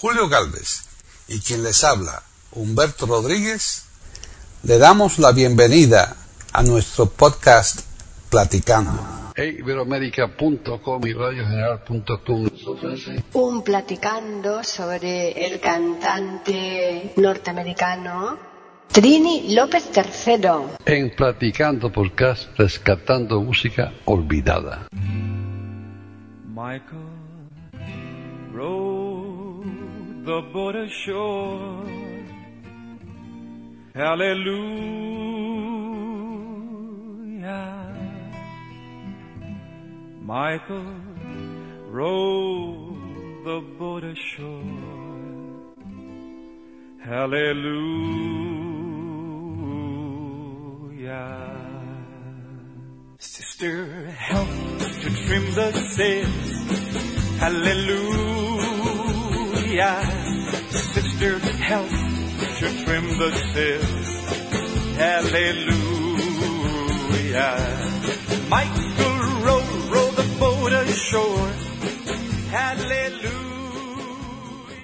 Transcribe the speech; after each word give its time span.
Julio 0.00 0.28
Galvez 0.28 0.84
y 1.26 1.40
quien 1.40 1.64
les 1.64 1.82
habla, 1.82 2.22
Humberto 2.52 3.04
Rodríguez, 3.04 3.84
le 4.62 4.78
damos 4.78 5.18
la 5.18 5.32
bienvenida 5.32 6.16
a 6.52 6.62
nuestro 6.62 7.06
podcast 7.06 7.80
Platicando. 8.30 9.32
Iberoamérica.com 9.36 11.04
y 11.04 11.12
radiogeneral.com 11.12 12.48
Un 13.32 13.62
platicando 13.64 14.62
sobre 14.62 15.32
el 15.46 15.58
cantante 15.58 17.12
norteamericano 17.16 18.38
Trini 18.92 19.52
López 19.52 19.90
III. 19.96 20.48
En 20.86 21.10
Platicando 21.16 21.90
Podcast, 21.90 22.56
rescatando 22.56 23.40
música 23.40 23.92
olvidada. 24.04 24.86
Michael 26.54 27.18
rode 28.54 28.97
the 30.28 30.42
boat 30.52 30.76
ashore. 30.76 31.88
Hallelujah. 33.94 34.58
Michael 40.20 40.92
rode 41.88 43.44
the 43.46 43.60
boat 43.78 44.04
ashore. 44.04 44.84
Hallelujah. 47.02 47.88
Sister, 53.18 54.10
help 54.10 54.48
to 55.02 55.08
trim 55.24 55.46
the 55.54 55.72
sails. 55.96 56.52
Hallelujah. 57.40 58.18
Sister, 61.18 61.38
help 61.40 61.90
to 61.90 62.84
trim 62.84 63.06
the 63.18 63.30
sails. 63.52 64.08
Hallelujah. 64.94 65.58
Michael 68.48 69.18
row, 69.42 69.64
row 69.90 70.10
the 70.12 70.22
boat 70.38 70.72
ashore. 70.72 71.50
Hallelujah. 72.54 73.32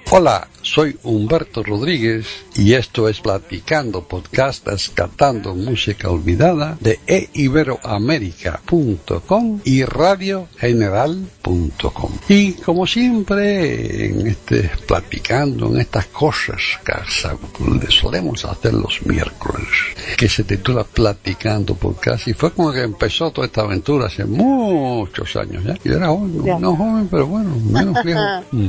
Hola, 0.09 0.49
soy 0.75 0.99
Humberto 1.05 1.63
Rodríguez 1.63 2.27
y 2.57 2.73
esto 2.73 3.09
es 3.09 3.21
Platicando 3.21 4.03
Podcast 4.03 4.67
Rescatando 4.67 5.55
Música 5.55 6.11
Olvidada 6.11 6.77
de 6.81 6.99
eiberoamerica.com 7.07 9.61
y 9.63 9.85
radiogeneral.com. 9.85 12.11
Y 12.29 12.55
como 12.55 12.89
siempre, 12.89 14.07
en 14.07 14.27
este 14.27 14.69
Platicando, 14.85 15.69
en 15.69 15.81
estas 15.81 16.07
cosas 16.07 16.61
que 16.85 16.93
solemos 17.93 18.45
hacer 18.45 18.75
los 18.75 19.01
miércoles, 19.07 19.69
que 20.17 20.29
se 20.29 20.43
titula 20.43 20.83
Platicando 20.83 21.77
Podcast 21.77 22.27
y 22.27 22.35
fue 22.35 22.53
como 22.53 22.73
que 22.73 22.83
empezó 22.83 23.31
toda 23.31 23.47
esta 23.47 23.61
aventura 23.61 24.07
hace 24.07 24.25
muchos 24.25 25.37
años 25.37 25.63
ya. 25.63 25.79
Yo 25.85 25.95
era 25.95 26.09
joven, 26.09 26.45
no, 26.45 26.59
no 26.59 26.75
joven, 26.75 27.07
pero 27.09 27.29
bueno, 27.29 27.57
menos 27.71 28.03
viejo. 28.03 28.23
Mm. 28.55 28.69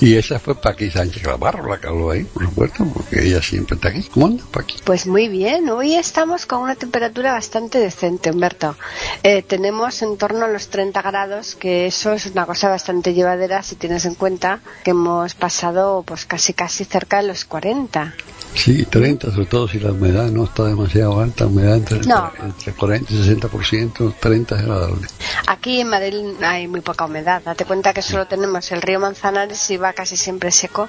Y 0.00 0.14
esa 0.14 0.38
fue 0.38 0.54
Paqui 0.54 0.88
Sánchez 0.90 1.24
La 1.38 1.78
que 1.78 1.86
habló 1.86 2.10
ahí, 2.10 2.24
por 2.24 2.44
supuesto, 2.44 2.86
porque 2.92 3.22
ella 3.22 3.42
siempre 3.42 3.76
está 3.76 3.88
aquí. 3.88 4.02
¿Cómo 4.04 4.26
anda, 4.26 4.44
Paqui? 4.50 4.76
Pues 4.84 5.06
muy 5.06 5.28
bien, 5.28 5.68
hoy 5.68 5.94
estamos 5.94 6.46
con 6.46 6.60
una 6.60 6.74
temperatura 6.74 7.32
bastante 7.32 7.78
decente, 7.78 8.30
Humberto. 8.30 8.74
Eh, 9.22 9.42
tenemos 9.42 10.00
en 10.02 10.16
torno 10.16 10.46
a 10.46 10.48
los 10.48 10.68
30 10.68 11.02
grados, 11.02 11.54
que 11.54 11.86
eso 11.86 12.12
es 12.12 12.26
una 12.26 12.46
cosa 12.46 12.68
bastante 12.68 13.12
llevadera 13.12 13.62
si 13.62 13.76
tienes 13.76 14.06
en 14.06 14.14
cuenta 14.14 14.60
que 14.82 14.92
hemos 14.92 15.34
pasado 15.34 16.02
pues 16.06 16.24
casi 16.24 16.54
casi 16.54 16.84
cerca 16.84 17.18
de 17.18 17.28
los 17.28 17.44
40. 17.44 18.14
Sí, 18.54 18.84
30, 18.86 19.30
sobre 19.32 19.46
todo 19.46 19.68
si 19.68 19.78
la 19.78 19.92
humedad 19.92 20.30
no 20.30 20.44
está 20.44 20.64
demasiado 20.64 21.20
alta, 21.20 21.46
humedad 21.46 21.76
entre, 21.76 22.00
No. 22.06 22.32
entre 22.42 22.72
40 22.72 23.12
y 23.12 23.16
60%, 23.16 24.14
30 24.18 24.54
es 24.56 24.60
agradable. 24.62 25.06
Aquí 25.46 25.80
en 25.80 25.88
Madrid 25.88 26.14
hay 26.42 26.66
muy 26.66 26.80
poca 26.80 27.04
humedad. 27.04 27.42
Date 27.44 27.64
cuenta 27.64 27.92
que 27.92 28.02
solo 28.02 28.26
tenemos 28.26 28.70
el 28.72 28.80
río 28.82 28.98
Manzanares 28.98 29.70
y 29.70 29.76
va 29.76 29.92
casi 29.92 30.16
siempre 30.16 30.50
seco, 30.50 30.88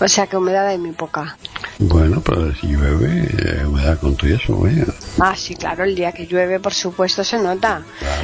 o 0.00 0.08
sea 0.08 0.26
que 0.26 0.36
humedad 0.36 0.66
hay 0.68 0.78
muy 0.78 0.92
poca. 0.92 1.36
Bueno, 1.78 2.22
pero 2.24 2.54
si 2.54 2.68
llueve, 2.68 3.28
eh, 3.38 3.66
humedad 3.66 3.98
con 4.00 4.16
eso, 4.22 4.56
vaya. 4.58 4.86
Ah, 5.18 5.34
sí, 5.36 5.54
claro, 5.56 5.84
el 5.84 5.94
día 5.94 6.12
que 6.12 6.26
llueve, 6.26 6.60
por 6.60 6.72
supuesto, 6.74 7.24
se 7.24 7.38
nota. 7.38 7.82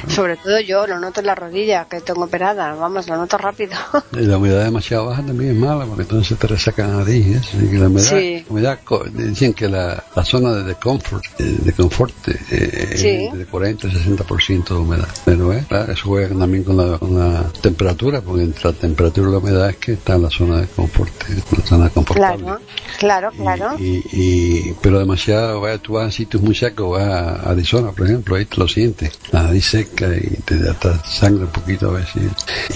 Sobre 0.08 0.36
todo 0.36 0.60
yo 0.60 0.86
lo 0.86 0.98
noto 0.98 1.20
en 1.20 1.26
la 1.26 1.34
rodilla, 1.34 1.86
que 1.86 2.00
tengo 2.00 2.24
operada. 2.24 2.74
Vamos, 2.74 3.08
lo 3.08 3.16
noto 3.16 3.36
rápido. 3.38 3.72
Y 4.12 4.20
la 4.22 4.36
humedad 4.38 4.64
demasiado 4.64 5.06
baja 5.06 5.22
también 5.22 5.52
es 5.52 5.56
mala, 5.56 5.84
porque 5.86 6.02
entonces 6.02 6.38
te 6.38 6.46
resaca 6.46 6.86
la 6.86 6.96
nariz. 6.98 7.26
¿eh? 7.26 7.40
Así 7.40 7.68
que 7.68 7.78
la 7.78 7.86
humedad, 7.88 8.08
Sí. 8.08 8.44
humedad 8.48 8.67
dicen 9.12 9.54
que 9.54 9.68
la, 9.68 10.02
la 10.14 10.24
zona 10.24 10.52
de, 10.54 10.74
confort, 10.74 11.24
eh, 11.38 11.56
de 11.64 11.72
confort 11.72 12.12
eh, 12.28 12.94
Sí. 12.96 13.28
es 13.32 13.38
de 13.38 13.46
40 13.46 13.86
y 13.88 13.90
60% 13.90 14.64
de 14.68 14.74
humedad. 14.74 15.08
Pero 15.24 15.52
eh, 15.52 15.64
claro, 15.68 15.92
eso 15.92 16.02
juega 16.08 16.36
también 16.36 16.64
con 16.64 16.76
la, 16.76 16.98
con 16.98 17.16
la 17.18 17.44
temperatura, 17.60 18.20
porque 18.20 18.42
entre 18.44 18.64
la 18.64 18.72
temperatura 18.76 19.28
y 19.28 19.32
la 19.32 19.38
humedad 19.38 19.70
es 19.70 19.76
que 19.76 19.92
está 19.92 20.14
en 20.16 20.22
la 20.22 20.30
zona 20.30 20.60
de 20.60 20.66
confort, 20.68 21.12
eh, 21.30 21.42
la 21.56 21.64
zona 21.66 21.88
confortable. 21.90 22.44
claro, 22.44 22.60
claro, 22.98 23.30
claro. 23.36 23.76
Y, 23.78 24.02
y- 24.12 24.74
pero 24.82 24.98
demasiado, 24.98 25.60
vaya, 25.60 25.78
tú 25.78 25.94
vas 25.94 26.08
a 26.08 26.10
sitios 26.10 26.42
muy 26.42 26.54
secos, 26.54 26.90
vas 26.98 27.04
a 27.08 27.50
Arizona, 27.50 27.92
por 27.92 28.06
ejemplo, 28.06 28.36
ahí 28.36 28.44
te 28.44 28.56
lo 28.56 28.68
sientes, 28.68 29.12
la 29.32 29.44
nariz 29.44 29.64
seca 29.66 30.08
y 30.16 30.36
te 30.44 30.58
da 30.58 30.74
sangre 31.04 31.44
un 31.44 31.50
poquito 31.50 31.90
a 31.90 31.92
veces. 31.94 32.22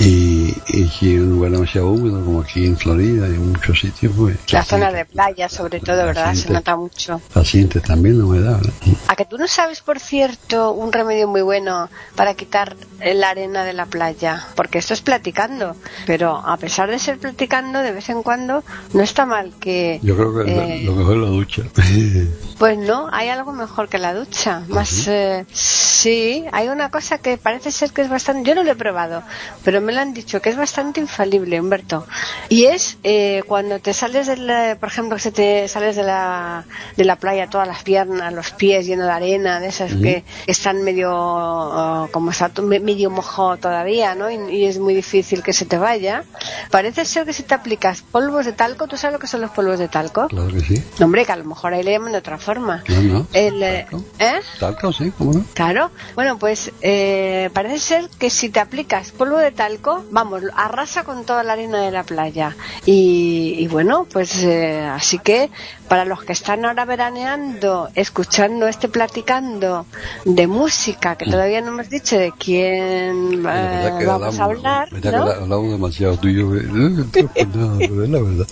Y, 0.01 0.55
y 0.69 0.89
si 0.89 1.15
en 1.15 1.23
un 1.25 1.31
lugar 1.31 1.53
demasiado 1.53 1.91
húmedo, 1.91 2.25
como 2.25 2.41
aquí 2.41 2.67
en 2.67 2.77
Florida 2.77 3.29
y 3.29 3.35
en 3.35 3.53
muchos 3.53 3.81
sitios, 3.81 4.13
pues... 4.17 4.37
La 4.51 4.65
zona 4.65 4.91
de 4.93 5.05
playa, 5.05 5.49
sobre 5.49 5.81
todo, 5.83 6.07
¿verdad? 6.07 6.31
Se 6.31 6.43
siente- 6.43 6.53
nota 6.55 6.77
mucho. 6.77 7.21
La 7.35 7.45
sientes 7.45 7.83
también 7.83 8.19
la 8.19 8.25
humedad, 8.25 8.57
¿verdad? 8.57 8.73
¿A 9.09 9.17
que 9.17 9.25
tú 9.25 9.39
no 9.39 9.47
sabes, 9.49 9.81
por 9.81 10.01
cierto, 10.01 10.73
un 10.73 10.93
remedio 10.93 11.29
muy 11.29 11.43
bueno 11.43 11.89
para 12.17 12.35
quitar 12.35 12.77
la 13.01 13.31
arena 13.31 13.65
de 13.65 13.73
la 13.73 13.87
playa? 13.87 14.47
Porque 14.55 14.79
esto 14.79 14.95
es 14.95 15.01
platicando, 15.01 15.77
pero 16.07 16.37
a 16.37 16.57
pesar 16.57 16.91
de 16.91 16.99
ser 16.99 17.19
platicando, 17.19 17.81
de 17.81 17.93
vez 17.93 18.09
en 18.09 18.23
cuando 18.23 18.65
no 18.93 19.03
está 19.03 19.27
mal 19.27 19.53
que... 19.61 20.01
Yo 20.03 20.17
creo 20.17 20.35
que 20.35 20.51
eh, 20.51 20.83
lo, 20.85 20.93
mejor 20.95 21.17
es 21.17 21.23
la 21.23 21.29
ducha. 21.29 21.63
Pues 22.59 22.79
no, 22.79 23.09
hay 23.11 23.29
algo 23.29 23.53
mejor 23.53 23.89
que 23.89 23.99
la 23.99 24.15
ducha. 24.15 24.63
Más, 24.69 25.09
eh, 25.09 25.45
sí, 25.53 26.45
hay 26.53 26.69
una 26.69 26.93
cosa 26.93 27.19
que 27.19 27.37
parece 27.37 27.73
ser 27.73 27.91
que 27.91 28.03
es 28.03 28.09
bastante. 28.09 28.49
Yo 28.49 28.55
no 28.55 28.63
lo 28.63 28.71
he 28.71 28.77
probado, 28.77 29.25
pero 29.65 29.81
me 29.81 29.93
lo 29.93 29.99
han 30.01 30.15
dicho 30.15 30.41
que 30.41 30.51
es 30.51 30.57
bastante 30.57 31.01
infalible, 31.01 31.61
Humberto. 31.61 32.07
Y 32.49 32.67
es 32.67 32.99
eh, 33.03 33.43
cuando 33.49 33.81
te 33.81 33.93
sales 33.93 34.29
de 34.29 34.37
la, 34.37 34.77
por 34.79 34.91
ejemplo, 34.91 35.17
que 35.17 35.23
se 35.23 35.33
te 35.33 35.67
sales 35.73 35.97
de 35.97 36.03
la, 36.03 36.65
de 36.97 37.05
la 37.05 37.17
playa, 37.17 37.49
todas 37.49 37.67
las 37.67 37.83
piernas, 37.83 38.33
los 38.33 38.51
pies 38.53 38.87
llenos 38.87 39.07
de 39.07 39.13
arena, 39.13 39.61
de 39.61 39.69
esas 39.69 39.95
que 39.95 40.25
están 40.47 40.83
medio, 40.83 41.11
oh, 41.15 42.09
como 42.13 42.31
está 42.31 42.51
medio 42.63 43.11
mojado 43.11 43.57
todavía, 43.57 44.15
¿no? 44.15 44.31
Y, 44.31 44.37
y 44.55 44.65
es 44.67 44.79
muy 44.79 44.95
difícil 44.95 45.43
que 45.43 45.53
se 45.53 45.67
te 45.67 45.79
vaya. 45.79 46.25
Parece 46.71 47.05
ser 47.05 47.27
que 47.27 47.33
si 47.33 47.43
te 47.43 47.55
aplicas 47.55 48.03
polvos 48.03 48.47
de 48.47 48.53
talco, 48.53 48.87
¿tú 48.87 48.97
sabes 48.97 49.15
lo 49.15 49.19
que 49.19 49.27
son 49.27 49.41
los 49.41 49.51
polvos 49.51 49.79
de 49.79 49.89
talco? 49.89 50.29
claro 50.29 50.49
que 50.49 50.61
sí. 50.61 50.85
No, 50.99 51.07
hombre, 51.07 51.25
que 51.25 51.33
a 51.33 51.37
lo 51.37 51.45
mejor 51.45 51.75
ahí 51.75 51.83
le 51.83 51.93
llaman 51.93 52.13
de 52.13 52.19
otra 52.19 52.39
forma. 52.39 52.83
No, 52.89 53.03
no. 53.03 53.27
El, 53.33 53.63
eh, 53.63 53.87
Talco. 53.91 54.05
¿eh? 54.19 54.41
Talco, 54.59 54.93
sí, 54.93 55.13
¿cómo 55.17 55.33
no? 55.33 55.45
Claro. 55.55 55.91
Bueno, 56.15 56.39
pues 56.39 56.71
eh, 56.81 57.51
parece 57.53 57.79
ser 57.79 58.09
que 58.19 58.31
si 58.31 58.51
te 58.51 58.61
aplicas 58.61 59.11
polvo 59.13 59.39
de 59.39 59.53
talco, 59.53 60.05
vamos, 60.11 60.43
arrasa 60.57 61.05
con 61.05 61.25
toda 61.25 61.43
la 61.43 61.55
arena 61.55 61.81
de 61.81 61.91
la 61.91 62.03
playa. 62.05 62.57
Y, 62.85 63.57
y 63.59 63.67
bueno, 63.69 64.07
pues 64.13 64.43
eh, 64.43 64.81
así 64.85 65.19
que 65.19 65.51
para 65.89 66.05
los 66.05 66.23
que 66.25 66.33
están 66.33 66.65
ahora 66.65 66.85
veraneando, 66.85 67.89
escuchando 67.95 68.67
este 68.67 68.89
platicando 68.89 69.87
de 70.25 70.47
música, 70.47 71.17
que 71.17 71.27
todavía 71.31 71.61
no 71.61 71.69
hemos 71.69 71.91
dicho 71.91 72.19
de 72.19 72.33
quién 72.33 73.45
eh, 73.49 73.93
que 73.99 74.07
vamos 74.07 74.39
a 74.39 74.45
hablar, 74.45 74.93
¿no? 74.93 75.01
que 75.01 75.09
hablamos 75.09 75.71
demasiado 75.71 76.17
tú 76.19 76.29
y 76.29 76.35
yo. 76.37 76.55
eh, 76.55 76.63
No, 76.65 76.89
nada, 76.99 77.77
pero 77.79 78.05
es 78.05 78.11
la 78.11 78.21
verdad. 78.23 78.47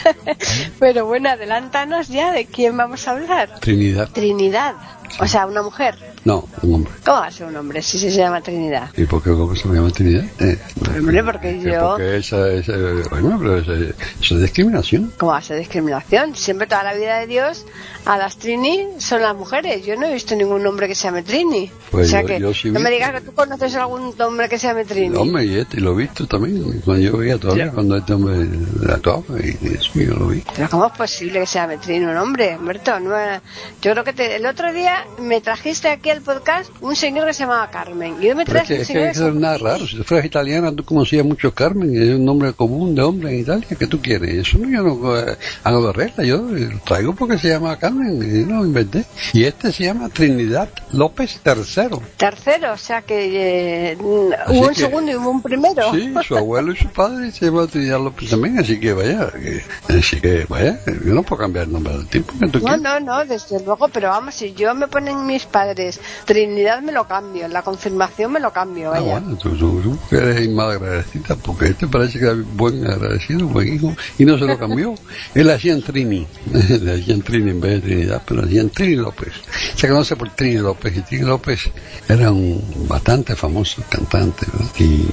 Pero 0.78 1.04
bueno, 1.06 1.28
adelántanos 1.28 2.08
ya 2.08 2.32
de 2.32 2.46
quién 2.46 2.74
vamos 2.76 3.06
a 3.06 3.10
hablar. 3.12 3.60
Trinidad. 3.60 4.08
Trinidad. 4.10 4.74
O 5.20 5.26
sea, 5.26 5.44
una 5.46 5.62
mujer. 5.62 5.94
No, 6.24 6.46
un 6.62 6.74
hombre. 6.74 6.92
¿Cómo 7.04 7.18
va 7.20 7.26
a 7.26 7.30
ser 7.30 7.46
un 7.46 7.56
hombre 7.56 7.80
si 7.80 7.98
se 7.98 8.10
llama 8.10 8.42
Trinidad? 8.42 8.90
¿Y 8.96 9.04
por 9.04 9.22
qué 9.22 9.30
cómo 9.30 9.56
se 9.56 9.66
me 9.68 9.76
llama 9.76 9.90
Trinidad? 9.90 10.24
Eh, 10.38 10.58
hombre, 10.98 11.24
porque 11.24 11.58
que 11.58 11.70
yo- 11.72 11.90
Porque 11.96 12.16
esa, 12.18 12.48
esa, 12.52 12.72
bueno, 13.10 13.38
pero 13.38 13.56
esa, 13.58 13.72
eso 14.20 14.34
es 14.36 14.42
discriminación. 14.42 15.12
¿Cómo 15.18 15.32
va 15.32 15.38
a 15.38 15.42
ser 15.42 15.58
discriminación? 15.58 16.36
Siempre 16.36 16.66
toda 16.66 16.82
la 16.84 16.92
vida 16.94 17.18
de 17.20 17.26
Dios 17.26 17.64
a 18.04 18.18
las 18.18 18.36
Trini 18.36 18.86
son 18.98 19.22
las 19.22 19.34
mujeres. 19.34 19.84
Yo 19.86 19.96
no 19.96 20.06
he 20.06 20.12
visto 20.12 20.36
ningún 20.36 20.66
hombre 20.66 20.88
que 20.88 20.94
se 20.94 21.04
llame 21.04 21.22
Trini. 21.22 21.70
Pues 21.90 22.08
o 22.08 22.10
sea 22.10 22.20
yo- 22.20 22.26
que 22.26 22.40
yo 22.40 22.52
sí 22.54 22.70
no 22.70 22.80
me 22.80 22.90
vi- 22.90 22.96
digas 22.96 23.12
que 23.12 23.20
tú 23.22 23.32
conoces 23.32 23.74
algún 23.76 24.14
hombre 24.20 24.48
que 24.48 24.58
se 24.58 24.66
llame 24.66 24.84
Trini. 24.84 25.16
Hombre, 25.16 25.44
y 25.46 25.56
este, 25.56 25.78
y 25.78 25.80
lo 25.80 25.92
he 25.92 26.02
visto 26.02 26.26
también, 26.26 26.82
cuando 26.84 27.02
yo 27.02 27.16
veía 27.16 27.38
todavía, 27.38 27.70
cuando 27.70 27.96
este 27.96 28.12
hombre 28.12 28.46
actuaba, 28.92 29.22
y 29.42 29.56
eso 29.74 29.90
yo 29.94 30.14
lo 30.16 30.26
vi. 30.28 30.44
Pero 30.54 30.68
¿cómo 30.68 30.86
es 30.86 30.92
posible 30.92 31.40
que 31.40 31.46
se 31.46 31.58
llame 31.58 31.78
Trini 31.78 32.04
un 32.04 32.16
hombre, 32.18 32.56
Humberto? 32.58 33.00
No, 33.00 33.18
eh, 33.18 33.40
yo 33.80 33.92
creo 33.92 34.04
que 34.04 34.12
te- 34.12 34.36
el 34.36 34.44
otro 34.44 34.70
día 34.72 35.06
me 35.18 35.40
trajiste 35.40 35.88
aquí 35.88 36.09
el 36.10 36.22
podcast 36.22 36.70
un 36.80 36.96
señor 36.96 37.26
que 37.26 37.34
se 37.34 37.44
llamaba 37.44 37.70
Carmen. 37.70 38.16
Y 38.20 38.28
hoy 38.28 38.34
me 38.34 38.44
traes 38.44 38.70
es 38.70 38.80
es 38.80 38.88
que 38.88 39.08
eso 39.10 39.28
es 39.28 39.34
nada 39.34 39.58
raro. 39.58 39.86
Si 39.86 39.96
tú 39.96 40.04
fueras 40.04 40.26
italiana, 40.26 40.72
tú 40.74 40.84
conocías 40.84 41.24
mucho 41.24 41.52
Carmen, 41.54 41.90
es 41.94 42.14
un 42.16 42.24
nombre 42.24 42.52
común 42.52 42.94
de 42.94 43.02
hombre 43.02 43.30
en 43.30 43.40
Italia. 43.40 43.66
¿Qué 43.78 43.86
tú 43.86 44.00
quieres? 44.00 44.48
Eso 44.48 44.58
no, 44.58 44.68
yo 44.68 44.82
no 44.82 45.18
eh, 45.18 45.36
hago 45.64 45.86
de 45.86 45.92
regla, 45.92 46.24
yo 46.24 46.38
lo 46.38 46.78
traigo 46.80 47.14
porque 47.14 47.38
se 47.38 47.48
llama 47.48 47.78
Carmen, 47.78 48.16
y 48.22 48.44
no 48.50 48.58
lo 48.60 48.66
inventé. 48.66 49.04
Y 49.32 49.44
este 49.44 49.72
se 49.72 49.84
llama 49.84 50.08
Trinidad 50.08 50.68
López 50.92 51.40
III. 51.44 51.98
tercero, 52.16 52.72
o 52.72 52.76
sea 52.76 53.02
que 53.02 53.92
eh, 53.92 53.96
hubo 54.00 54.34
un 54.60 54.68
que- 54.70 54.74
segundo 54.74 55.12
y 55.12 55.14
hubo 55.16 55.30
un 55.30 55.42
primero. 55.42 55.92
Sí, 55.92 56.12
su 56.26 56.36
abuelo 56.36 56.72
y 56.72 56.76
su 56.76 56.88
padre 56.88 57.30
se 57.30 57.46
llama 57.46 57.66
Trinidad 57.66 58.00
López 58.00 58.30
también, 58.30 58.58
así 58.58 58.78
que 58.80 58.92
vaya, 58.92 59.30
que- 59.30 59.62
así 59.98 60.20
que 60.20 60.46
vaya, 60.48 60.80
yo 60.86 61.14
no 61.14 61.22
puedo 61.22 61.42
cambiar 61.42 61.66
el 61.66 61.72
nombre 61.72 61.92
del 61.96 62.06
tipo 62.08 62.32
que 62.38 62.48
tú 62.48 62.58
No, 62.58 62.64
quieres. 62.64 62.82
no, 62.82 63.00
no, 63.00 63.24
desde 63.24 63.62
luego, 63.64 63.88
pero 63.88 64.08
vamos, 64.08 64.34
si 64.34 64.52
yo 64.54 64.74
me 64.74 64.88
ponen 64.88 65.26
mis 65.26 65.44
padres 65.46 65.99
Trinidad 66.24 66.82
me 66.82 66.92
lo 66.92 67.06
cambio, 67.06 67.48
la 67.48 67.62
confirmación 67.62 68.32
me 68.32 68.40
lo 68.40 68.52
cambio, 68.52 68.92
Ah, 68.94 69.00
bueno, 69.00 69.36
tú, 69.36 69.50
tú, 69.56 69.80
tú 69.82 69.98
que 70.08 70.16
eres 70.16 70.48
mal 70.50 70.70
agradecida, 70.70 71.36
porque 71.36 71.66
este 71.66 71.86
parece 71.86 72.18
que 72.18 72.24
era 72.26 72.36
buen 72.54 72.86
agradecido, 72.86 73.46
buen 73.46 73.74
hijo, 73.74 73.94
y 74.18 74.24
no 74.24 74.38
se 74.38 74.44
lo 74.46 74.58
cambió. 74.58 74.94
Él 75.34 75.50
hacía 75.50 75.72
en 75.72 75.82
Trini, 75.82 76.26
le 76.52 76.92
hacía 76.92 77.14
en 77.14 77.22
Trini 77.22 77.50
en 77.50 77.60
vez 77.60 77.72
de 77.74 77.80
Trinidad, 77.80 78.22
pero 78.26 78.42
hacía 78.42 78.60
en 78.60 78.70
Trini 78.70 78.96
López. 78.96 79.32
Se 79.74 79.88
conoce 79.88 80.16
por 80.16 80.30
Trini 80.30 80.58
López, 80.58 80.96
y 80.96 81.00
Trini 81.02 81.24
López 81.24 81.70
era 82.08 82.30
un 82.30 82.86
bastante 82.88 83.34
famoso 83.36 83.82
cantante, 83.88 84.46
y 84.78 85.08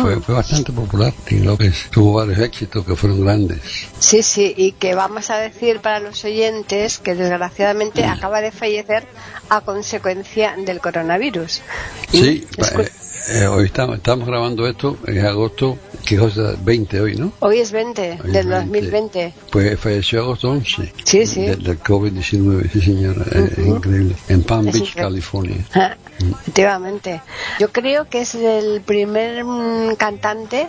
fue, 0.00 0.20
fue 0.20 0.34
bastante 0.34 0.72
popular. 0.72 1.12
Trini 1.24 1.44
López 1.44 1.88
tuvo 1.90 2.14
varios 2.14 2.38
éxitos 2.38 2.84
que 2.84 2.96
fueron 2.96 3.24
grandes. 3.24 3.60
Sí, 3.98 4.22
sí, 4.22 4.54
y 4.56 4.72
que 4.72 4.94
vamos 4.94 5.30
a 5.30 5.36
decir 5.36 5.80
para 5.80 6.00
los 6.00 6.24
oyentes 6.24 6.98
que 6.98 7.14
desgraciadamente 7.14 8.04
acaba 8.04 8.40
de 8.40 8.50
fallecer 8.50 9.06
a 9.48 9.60
consecuencia 9.60 10.23
del 10.64 10.80
coronavirus. 10.80 11.60
Sí, 12.10 12.46
eh, 12.58 12.88
eh, 13.42 13.46
hoy 13.46 13.66
estamos, 13.66 13.96
estamos 13.96 14.26
grabando 14.26 14.66
esto, 14.66 14.96
es 15.06 15.22
agosto, 15.22 15.78
que 16.04 16.16
cosa 16.16 16.56
20 16.62 17.00
hoy, 17.00 17.14
¿no? 17.16 17.32
Hoy 17.40 17.58
es 17.60 17.70
20 17.72 18.18
Hoy 18.24 18.30
del 18.32 18.36
es 18.36 18.48
2020. 18.50 19.34
Pues 19.52 19.78
falleció 19.78 20.20
agosto 20.22 20.50
11. 20.50 20.92
Sí, 21.04 21.26
sí. 21.26 21.42
de- 21.42 21.56
Del 21.56 21.78
COVID-19, 21.80 22.70
sí 22.72 22.80
señora, 22.80 23.22
eh, 23.32 23.48
es 23.56 23.66
increíble. 23.66 24.16
En 24.28 24.42
Palm 24.42 24.66
Beach. 24.66 24.94
California. 24.94 25.64
Ah, 25.74 25.96
Efectivamente. 26.18 27.20
Yo 27.58 27.70
creo 27.72 28.08
que 28.08 28.22
es 28.22 28.34
el 28.34 28.80
primer 28.82 29.44
mm, 29.44 29.96
cantante 29.96 30.68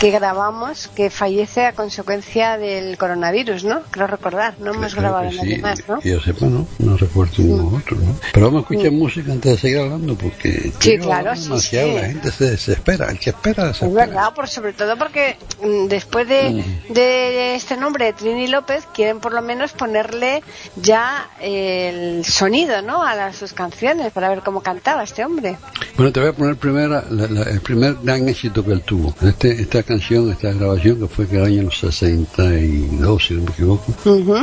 que 0.00 0.10
grabamos 0.10 0.88
que 0.88 1.10
fallece 1.10 1.64
a 1.64 1.74
consecuencia 1.74 2.58
del 2.58 2.98
coronavirus, 2.98 3.64
¿no? 3.64 3.82
Creo 3.90 4.08
recordar, 4.08 4.54
no 4.58 4.72
hemos 4.72 4.92
Creo 4.94 5.02
grabado 5.02 5.30
nadie 5.30 5.56
sí, 5.56 5.62
más, 5.62 5.88
¿no? 5.88 6.00
Que 6.00 6.10
yo 6.10 6.20
sepa, 6.20 6.46
no, 6.46 6.66
no 6.80 6.96
recuerdo 6.96 7.34
ninguno 7.38 7.78
otro, 7.78 7.96
¿no? 7.96 8.16
Pero 8.32 8.46
vamos 8.46 8.60
a 8.60 8.62
escuchar 8.72 8.92
música 8.92 9.30
antes 9.32 9.52
de 9.52 9.58
seguir 9.58 9.78
hablando, 9.78 10.16
porque 10.16 10.72
Sí, 10.80 10.98
claro, 10.98 11.36
sí, 11.36 11.44
demasiado, 11.44 11.88
sí. 11.88 11.94
la 11.94 12.06
gente 12.06 12.30
se 12.32 12.50
desespera, 12.50 13.10
el 13.10 13.18
que 13.20 13.30
espera 13.30 13.62
Es 13.70 13.80
desespera. 13.80 14.06
verdad, 14.06 14.34
por 14.34 14.48
sobre 14.48 14.72
todo 14.72 14.96
porque 14.96 15.36
mm, 15.62 15.86
después 15.86 16.26
de, 16.28 16.64
de 16.88 17.54
este 17.54 17.76
nombre 17.76 18.06
de 18.06 18.12
Trini 18.14 18.48
López 18.48 18.84
quieren 18.92 19.20
por 19.20 19.32
lo 19.32 19.40
menos 19.42 19.72
ponerle 19.72 20.42
ya 20.76 21.28
el 21.40 22.24
sonido, 22.24 22.82
¿no? 22.82 23.02
A 23.04 23.14
las, 23.14 23.36
sus 23.36 23.52
canciones 23.52 24.10
para 24.12 24.28
ver 24.28 24.40
cómo 24.40 24.62
cantaba 24.82 25.04
este 25.04 25.24
hombre. 25.24 25.56
Bueno, 25.96 26.10
te 26.12 26.18
voy 26.20 26.30
a 26.30 26.32
poner 26.32 26.56
primera, 26.56 27.04
la- 27.10 27.28
la- 27.28 27.42
el 27.42 27.60
primer 27.60 27.96
gran 28.02 28.28
éxito 28.28 28.64
que 28.64 28.72
él 28.72 28.80
tuvo. 28.82 29.14
Este, 29.22 29.52
esta 29.52 29.82
canción, 29.84 30.30
esta 30.30 30.52
grabación, 30.52 30.98
que 30.98 31.06
fue 31.06 31.26
que 31.28 31.36
el 31.36 31.44
año 31.44 31.70
62, 31.70 33.24
si 33.26 33.34
no 33.34 33.42
me 33.44 33.50
equivoco, 33.50 33.94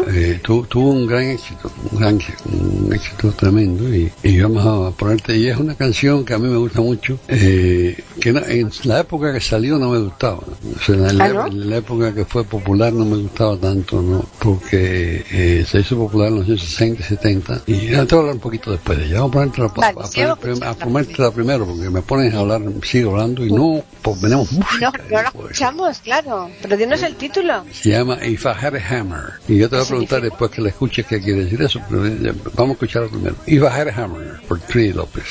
eh, 0.07 0.39
tu- 0.41 0.63
tuvo 0.65 0.91
un 0.91 1.07
gran 1.07 1.23
éxito, 1.23 1.69
un 1.91 1.99
gran 1.99 2.15
éxito, 2.15 2.43
un 2.51 2.93
éxito 2.93 3.31
tremendo. 3.33 3.93
Y, 3.93 4.11
y 4.23 4.39
vamos 4.39 4.65
a 4.93 4.95
ponerte, 4.95 5.35
y 5.35 5.47
es 5.49 5.57
una 5.57 5.75
canción 5.75 6.23
que 6.23 6.33
a 6.33 6.37
mí 6.39 6.47
me 6.47 6.57
gusta 6.57 6.79
mucho, 6.81 7.19
eh, 7.27 7.97
que 8.21 8.31
no- 8.31 8.45
en 8.45 8.69
la 8.83 8.99
época 9.01 9.33
que 9.33 9.41
salió 9.41 9.77
no 9.77 9.89
me 9.89 9.99
gustaba. 9.99 10.37
O 10.37 10.83
sea, 10.85 10.95
en 10.95 11.17
la, 11.17 11.25
¿Ah, 11.25 11.29
no? 11.33 11.47
en 11.47 11.69
la 11.69 11.77
época 11.77 12.13
que 12.13 12.23
fue 12.23 12.43
popular 12.45 12.93
no 12.93 13.03
me 13.05 13.17
gustaba 13.17 13.57
tanto, 13.57 14.01
¿no? 14.01 14.23
Porque 14.39 15.25
eh, 15.31 15.65
se 15.67 15.79
hizo 15.81 15.97
popular 15.97 16.29
en 16.29 16.35
los 16.37 16.47
años 16.47 16.61
60 16.61 17.01
y 17.01 17.03
70. 17.05 17.61
Y 17.67 17.87
ya 17.89 18.05
te 18.05 18.15
voy 18.15 18.19
a 18.19 18.19
hablar 18.21 18.35
un 18.35 18.41
poquito 18.41 18.71
después 18.71 18.97
de 18.99 19.05
ella. 19.05 19.15
Vamos 19.21 19.31
a 19.31 19.33
ponerte 19.33 19.61
la, 19.61 19.67
Vale, 19.67 19.97
a, 19.99 20.07
sí, 20.07 20.21
vamos 20.35 20.61
a 20.61 20.73
ponértela 20.75 21.31
primero, 21.31 21.65
porque 21.65 21.89
me 21.89 22.01
pones 22.01 22.33
a 22.33 22.39
hablar, 22.39 22.61
sigo 22.83 23.11
hablando 23.11 23.45
y 23.45 23.51
no 23.51 23.83
pues, 24.01 24.19
tenemos 24.21 24.51
No, 24.51 24.59
música. 24.59 24.91
no 25.09 25.21
la 25.21 25.31
pues. 25.31 25.43
escuchamos, 25.51 25.99
claro. 25.99 26.49
Pero 26.61 26.77
dinos 26.77 27.01
el 27.03 27.15
título. 27.15 27.65
Se 27.71 27.89
llama 27.89 28.17
If 28.25 28.45
I 28.45 28.49
Had 28.49 28.75
a 28.75 28.79
Hammer. 28.99 29.33
Y 29.47 29.57
yo 29.57 29.69
te 29.69 29.75
voy 29.75 29.83
a 29.83 29.85
¿Qué 29.85 29.89
preguntar 29.89 30.19
significa? 30.19 30.21
después 30.21 30.51
que 30.51 30.61
la 30.61 30.69
escuches 30.69 31.05
qué 31.05 31.21
quiere 31.21 31.43
decir 31.45 31.61
eso, 31.61 31.79
pero 31.89 32.05
eh, 32.05 32.33
vamos 32.53 32.71
a 32.71 32.73
escucharlo 32.73 33.09
primero. 33.09 33.35
If 33.45 33.61
I 33.61 33.65
Had 33.67 33.87
a 33.89 34.03
Hammer, 34.03 34.41
por 34.47 34.59
Trini 34.59 34.93
López. 34.93 35.23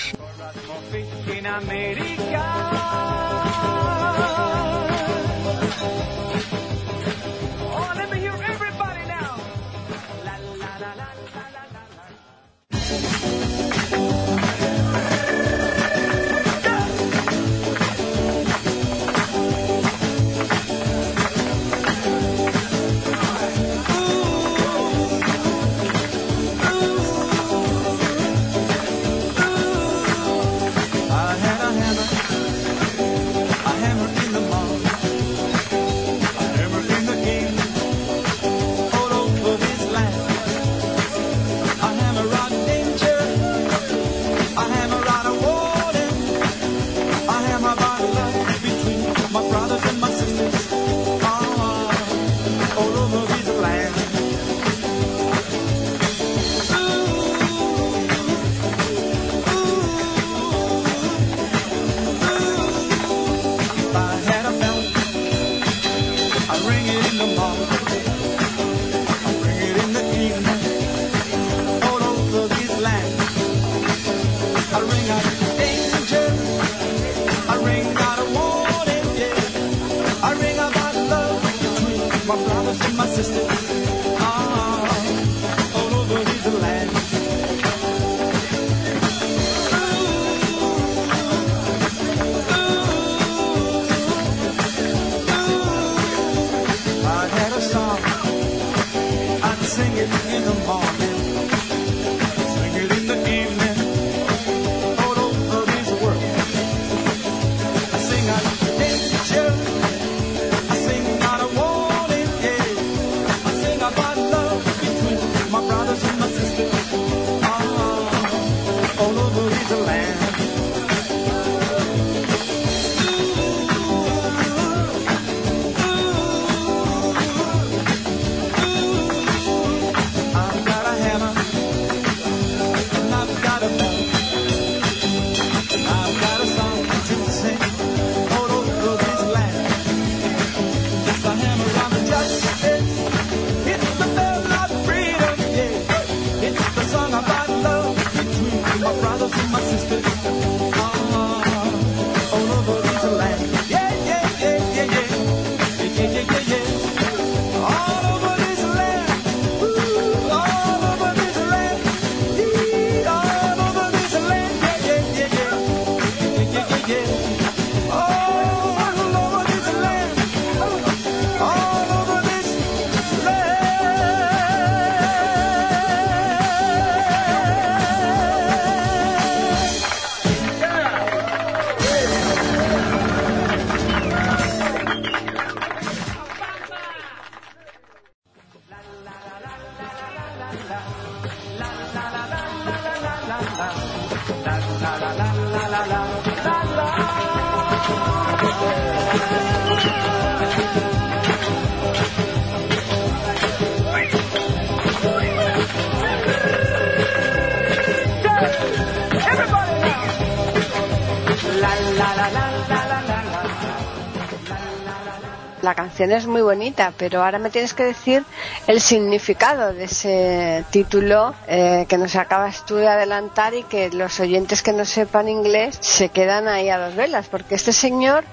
La 215.63 215.75
canción 215.75 216.13
es 216.13 216.27
muy 216.27 216.43
bonita, 216.43 216.93
pero 216.97 217.25
ahora 217.25 217.39
me 217.39 217.51
tienes 217.51 217.75
que 217.75 217.85
decir 217.85 218.25
el 218.67 218.81
significado 218.81 219.73
de 219.73 219.85
ese 219.85 220.65
título 220.71 221.35
eh, 221.47 221.87
que 221.89 221.99
nos 221.99 222.17
acabas 222.17 222.65
tú 222.67 222.77
de 222.77 222.89
adelantar 222.89 223.55
y 223.55 223.63
que 223.65 223.91
los 223.91 224.21
oyentes 224.21 224.63
que 224.63 224.73
no 224.73 224.85
sepan 224.85 225.29
inglés 225.29 225.79
se 225.81 226.09
quedan 226.11 226.49
ahí 226.49 226.69
a 226.69 226.79
dos 226.79 226.95
velas, 226.95 227.29
porque 227.29 227.55
este 227.55 227.73
señor 227.73 228.25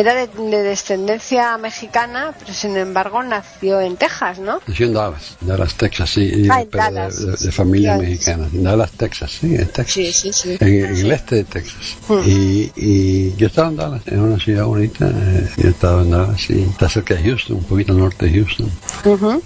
era 0.00 0.14
de, 0.14 0.28
de 0.28 0.62
descendencia 0.62 1.58
mexicana, 1.58 2.32
pero 2.38 2.52
sin 2.54 2.76
embargo 2.76 3.20
nació 3.22 3.80
en 3.80 3.96
Texas, 3.96 4.38
¿no? 4.38 4.60
Nació 4.66 4.86
en 4.86 4.94
Dallas, 4.94 5.36
Dallas, 5.40 5.74
Texas, 5.74 6.10
sí, 6.10 6.46
Ah, 6.50 6.62
en 6.62 6.68
pero 6.68 6.84
de- 6.84 6.90
Dallas. 6.92 7.26
de, 7.26 7.46
de 7.46 7.52
familia 7.52 7.92
Dallas. 7.96 8.08
mexicana. 8.08 8.48
Dallas, 8.52 8.90
Texas, 8.92 9.30
sí, 9.40 9.54
en 9.56 9.66
Texas. 9.66 9.90
Sí, 9.92 10.12
sí, 10.12 10.32
sí. 10.32 10.56
En, 10.60 10.68
en 10.84 10.96
el 10.96 11.10
este 11.12 11.34
de 11.36 11.44
Texas. 11.44 11.96
Hmm. 12.08 12.20
Y, 12.24 12.70
y 12.76 13.34
yo 13.36 13.48
estaba 13.48 13.68
en 13.70 13.76
Dallas, 13.76 14.02
es 14.06 14.18
una 14.18 14.38
ciudad 14.38 14.64
bonita. 14.66 15.08
eh, 15.12 15.48
yo 15.56 15.68
estaba 15.70 16.02
en 16.02 16.10
Dallas, 16.10 16.48
y 16.50 16.62
está 16.62 16.88
cerca 16.88 17.14
de 17.14 17.22
Houston, 17.24 17.56
un 17.56 17.64
poquito 17.64 17.92
al 17.92 17.98
norte 17.98 18.26
de 18.26 18.32
Houston. 18.32 18.70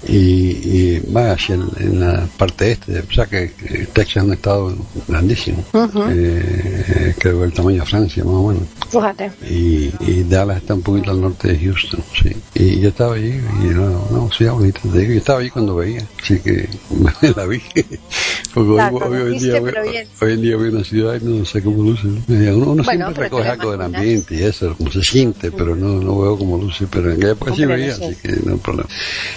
Y, 0.07 0.17
y 0.17 1.01
va 1.15 1.33
hacia 1.33 1.55
el- 1.55 1.71
en 1.79 2.01
la 2.01 2.27
parte 2.37 2.73
este, 2.73 3.01
o 3.01 3.13
sea 3.13 3.25
que 3.27 3.45
eh, 3.45 3.89
Texas 3.93 4.17
es 4.19 4.23
un 4.25 4.33
estado 4.35 4.77
grandísimo. 5.09 5.65
Ujú. 5.73 6.03
Eh, 6.11 7.15
creo 7.19 7.39
que 7.41 7.45
el 7.47 7.53
tamaño 7.55 7.81
de 7.81 7.87
Francia, 7.87 8.23
más 8.25 8.35
o 8.35 8.49
menos. 8.49 8.65
Fíjate. 8.91 9.31
Y, 9.49 9.91
y 10.01 10.25
Dallas 10.25 10.42
está 10.51 10.75
un 10.75 10.83
poquito 10.83 11.11
al 11.11 11.21
norte 11.21 11.49
de 11.53 11.59
Houston, 11.59 12.01
sí. 12.21 12.31
Y 12.55 12.81
yo 12.81 12.89
estaba 12.89 13.15
allí, 13.15 13.41
y 13.63 13.69
era 13.69 13.81
una 13.81 14.31
ciudad 14.33 14.53
bonita, 14.55 14.81
te 14.83 14.99
digo, 14.99 15.13
yo 15.13 15.19
estaba 15.19 15.39
allí 15.41 15.51
cuando 15.51 15.77
veía, 15.77 16.03
así 16.23 16.39
que 16.41 16.69
la 17.37 17.47
vi. 17.47 17.61
Porque 18.55 18.71
hoy, 18.71 18.81
hoy 19.23 19.33
en 19.33 19.39
día, 19.39 19.53
hoy, 20.21 20.33
en 20.33 20.43
día 20.43 20.57
veo 20.57 20.71
una 20.73 20.85
ciudad 20.85 21.19
y 21.21 21.25
no 21.25 21.45
sé 21.45 21.63
cómo 21.63 21.83
luce. 21.83 22.07
Uno, 22.07 22.23
uno 22.73 22.83
Bueno, 22.83 22.85
siempre 23.07 23.25
recoge 23.25 23.49
algo 23.49 23.71
del 23.73 23.81
ambiente 23.83 24.35
y 24.35 24.43
eso, 24.43 24.75
cómo 24.77 24.91
se 24.93 25.03
siente, 25.03 25.51
pero 25.51 25.75
no, 25.75 26.01
no 26.01 26.21
veo 26.21 26.37
cómo 26.39 26.59
luce. 26.59 26.87
Pero 26.91 27.11
en 27.11 27.17
aquella 27.17 27.33
época 27.33 27.55
sí 27.55 27.65
veía, 27.65 27.97
no 27.99 28.07
así 28.07 28.17
que 28.23 28.29
no 28.45 28.53
hay 28.53 28.59
problema. 28.59 28.89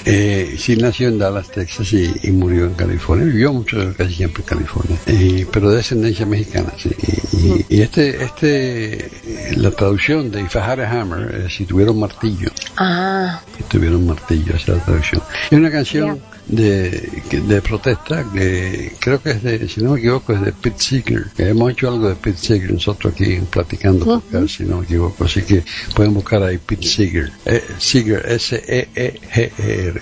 Eh, 0.05 0.55
sí 0.57 0.75
nació 0.75 1.07
en 1.07 1.17
Dallas, 1.17 1.49
Texas 1.49 1.93
y, 1.93 2.11
y 2.23 2.31
murió 2.31 2.65
en 2.65 2.73
California. 2.73 3.25
Vivió 3.25 3.53
mucho, 3.53 3.93
casi 3.97 4.15
siempre 4.15 4.43
en 4.43 4.47
California. 4.49 4.97
Eh, 5.05 5.45
pero 5.51 5.69
de 5.69 5.77
descendencia 5.77 6.25
mexicana, 6.25 6.73
sí. 6.77 6.89
Y, 7.31 7.37
y- 7.37 7.65
y 7.69 7.81
este, 7.81 8.23
este, 8.23 9.09
la 9.57 9.71
traducción 9.71 10.29
de 10.31 10.41
If 10.41 10.55
Hammer, 10.85 11.35
eh, 11.45 11.49
si 11.49 11.65
tuviera 11.65 11.91
un 11.91 11.99
martillo, 11.99 12.49
Ah, 12.77 13.41
si 13.57 13.63
tuviera 13.63 13.95
un 13.95 14.07
martillo, 14.07 14.55
esa 14.55 14.73
es 14.73 14.77
la 14.79 14.83
traducción. 14.85 15.21
Es 15.49 15.57
una 15.57 15.71
canción 15.71 16.21
de, 16.47 17.23
de 17.31 17.61
protesta 17.61 18.25
que 18.33 18.93
creo 18.99 19.21
que 19.21 19.31
es 19.31 19.43
de, 19.43 19.67
si 19.67 19.81
no 19.81 19.91
me 19.91 19.99
equivoco, 19.99 20.33
es 20.33 20.41
de 20.41 20.51
Pete 20.51 20.81
Seeger. 20.81 21.25
Que 21.35 21.49
hemos 21.49 21.71
hecho 21.71 21.89
algo 21.89 22.09
de 22.09 22.15
Pete 22.15 22.37
Seeger 22.37 22.73
nosotros 22.73 23.13
aquí 23.13 23.39
platicando, 23.49 24.21
si 24.47 24.63
no 24.63 24.77
me 24.77 24.85
equivoco. 24.85 25.23
Así 25.23 25.41
que 25.41 25.63
pueden 25.95 26.13
buscar 26.13 26.43
ahí 26.43 26.57
Pete 26.57 26.87
Seeger. 26.87 27.31
Eh, 27.45 27.63
Seeger, 27.77 28.25
S-E-E-G-E-R. 28.27 30.01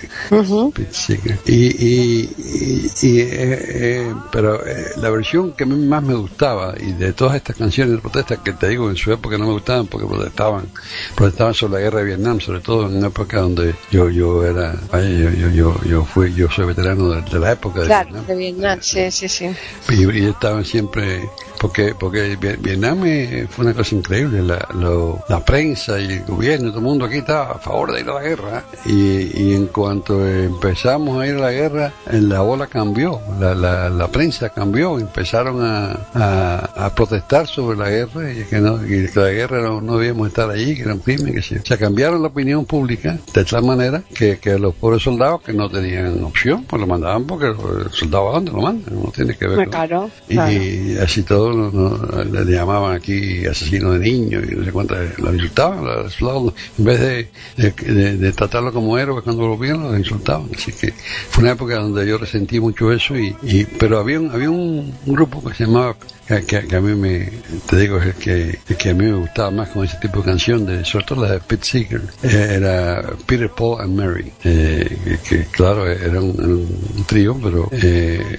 Pete 0.74 0.94
Seeger. 0.94 1.38
Y, 1.46 1.54
y, 1.54 2.30
y, 2.38 2.90
y, 3.02 3.20
eh, 3.20 3.58
eh, 3.68 4.14
pero 4.30 4.64
eh, 4.66 4.86
la 4.96 5.10
versión 5.10 5.52
que 5.52 5.66
más 5.66 6.02
me 6.02 6.14
gustaba 6.14 6.74
y 6.78 6.92
de 6.92 7.12
todas 7.12 7.36
estas 7.36 7.56
canciones 7.56 7.94
de 7.94 8.00
protesta 8.00 8.42
que 8.42 8.52
te 8.52 8.68
digo 8.68 8.90
en 8.90 8.96
su 8.96 9.12
época 9.12 9.38
no 9.38 9.46
me 9.46 9.52
gustaban 9.52 9.86
porque 9.86 10.06
protestaban 10.06 10.66
protestaban 11.14 11.54
sobre 11.54 11.74
la 11.74 11.80
guerra 11.80 11.98
de 12.00 12.04
Vietnam 12.06 12.40
sobre 12.40 12.60
todo 12.60 12.86
en 12.86 12.96
una 12.96 13.08
época 13.08 13.40
donde 13.40 13.74
yo 13.90 14.08
yo 14.10 14.44
era 14.44 14.74
yo, 14.92 15.30
yo 15.30 15.50
yo 15.50 15.80
yo 15.84 16.04
fui 16.04 16.33
yo 16.36 16.48
soy 16.50 16.66
veterano 16.66 17.10
de, 17.10 17.22
de 17.22 17.38
la 17.38 17.52
época 17.52 17.80
de 17.80 17.86
claro, 17.86 18.08
Vietnam 18.10 18.26
de 18.26 18.34
Vietnam, 18.36 18.78
sí, 18.82 19.10
sí, 19.10 19.28
sí. 19.28 19.50
y, 19.90 20.18
y 20.18 20.26
estaban 20.26 20.64
siempre 20.64 21.28
porque 21.60 21.94
porque 21.98 22.36
Vi- 22.36 22.56
Vietnam 22.58 23.02
eh, 23.06 23.46
fue 23.48 23.64
una 23.64 23.74
cosa 23.74 23.94
increíble 23.94 24.42
la, 24.42 24.66
lo- 24.74 25.18
la 25.28 25.44
prensa 25.44 25.98
y 26.00 26.12
el 26.12 26.24
gobierno 26.24 26.68
todo 26.70 26.78
el 26.80 26.84
mundo 26.84 27.04
aquí 27.06 27.18
estaba 27.18 27.52
a 27.52 27.58
favor 27.58 27.92
de 27.92 28.00
ir 28.00 28.08
a 28.08 28.14
la 28.14 28.22
guerra 28.22 28.64
y, 28.86 29.42
y 29.42 29.54
en 29.54 29.66
cuanto 29.68 30.26
empezamos 30.28 31.20
a 31.22 31.26
ir 31.26 31.34
a 31.36 31.40
la 31.40 31.52
guerra 31.52 31.92
eh, 32.10 32.20
la 32.20 32.42
ola 32.42 32.66
cambió 32.66 33.20
la, 33.40 33.54
la, 33.54 33.88
la 33.88 34.08
prensa 34.08 34.48
cambió 34.50 34.98
empezaron 34.98 35.62
a, 35.64 35.96
a, 36.14 36.86
a 36.86 36.94
protestar 36.94 37.46
sobre 37.46 37.78
la 37.78 37.88
guerra 37.88 38.32
y 38.32 38.44
que, 38.44 38.60
no, 38.60 38.84
y 38.84 39.06
que 39.08 39.10
la 39.20 39.30
guerra 39.30 39.62
no, 39.62 39.80
no 39.80 39.96
debíamos 39.98 40.28
estar 40.28 40.50
allí 40.50 40.74
que 40.74 40.82
era 40.82 40.94
un 40.94 41.00
crimen 41.00 41.32
que 41.34 41.42
se, 41.42 41.58
o 41.58 41.64
sea 41.64 41.78
cambiaron 41.78 42.20
la 42.20 42.28
opinión 42.28 42.64
pública 42.64 43.18
de 43.32 43.44
tal 43.44 43.62
manera 43.64 44.02
que, 44.14 44.38
que 44.38 44.58
los 44.58 44.74
pobres 44.74 45.02
soldados 45.02 45.40
que 45.42 45.52
no 45.52 45.68
tenían 45.70 46.23
opción 46.26 46.64
pues 46.68 46.80
lo 46.80 46.86
mandaban 46.86 47.24
porque 47.24 47.46
el 47.48 47.90
soldado 47.92 48.30
a 48.30 48.32
dónde 48.34 48.52
lo 48.52 48.60
mandan 48.62 48.94
no 48.94 49.10
tiene 49.14 49.36
que 49.36 49.46
ver 49.46 49.56
con- 49.64 49.70
Claro, 49.70 50.10
y, 50.28 50.96
así 50.98 51.22
todo 51.22 51.52
no- 51.52 52.24
le 52.24 52.52
llamaban 52.52 52.96
aquí 52.96 53.44
asesino 53.46 53.92
de 53.92 53.98
niños 54.00 54.42
y 54.50 54.54
no 54.54 54.64
sé 54.64 54.72
cuántas, 54.72 55.18
lo 55.18 55.32
insultaban, 55.34 55.84
lo- 55.84 56.02
lo- 56.20 56.54
en 56.78 56.84
vez 56.84 57.00
de, 57.00 57.30
de, 57.56 57.70
de- 57.94 58.16
de 58.16 58.32
tratarlo 58.32 58.72
como 58.72 58.96
héroe 58.98 59.22
cuando 59.22 59.46
lo 59.46 59.58
vieron, 59.58 59.82
lo 59.84 59.96
insultaban. 59.98 60.48
Así 60.54 60.72
que 60.72 60.92
fue 61.30 61.42
una 61.44 61.52
época 61.52 61.76
donde 61.76 62.06
yo 62.06 62.18
resentí 62.18 62.60
mucho 62.60 62.92
eso, 62.92 63.16
y, 63.16 63.34
y 63.42 63.64
pero 63.64 63.98
había 63.98 64.20
un, 64.20 64.30
había 64.30 64.50
un 64.50 64.92
grupo 65.06 65.42
que 65.42 65.54
se 65.54 65.64
llamaba, 65.66 65.96
que, 66.26 66.76
a 66.76 66.80
mí 66.80 66.94
me, 66.94 67.42
te 67.66 67.76
digo, 67.76 67.98
es 67.98 68.14
que, 68.16 68.58
el 68.66 68.76
que 68.76 68.90
a 68.90 68.94
mí 68.94 69.04
me 69.04 69.16
gustaba 69.18 69.50
más 69.50 69.68
con 69.68 69.84
ese 69.84 69.98
tipo 69.98 70.20
de 70.20 70.24
canción, 70.24 70.64
de, 70.64 70.84
sobre 70.84 71.04
todo 71.04 71.22
la 71.22 71.32
de 71.32 71.40
Pete 71.40 71.64
Seeger, 71.64 72.02
eh, 72.22 72.54
era 72.56 73.02
Peter, 73.26 73.50
Paul 73.50 73.80
and 73.82 73.94
Mary, 73.94 74.32
eh, 74.42 75.18
que, 75.28 75.46
claro, 75.48 75.86
era 75.86 76.20
un, 76.20 77.04
trío, 77.06 77.38
pero 77.42 77.68
eh, 77.72 78.38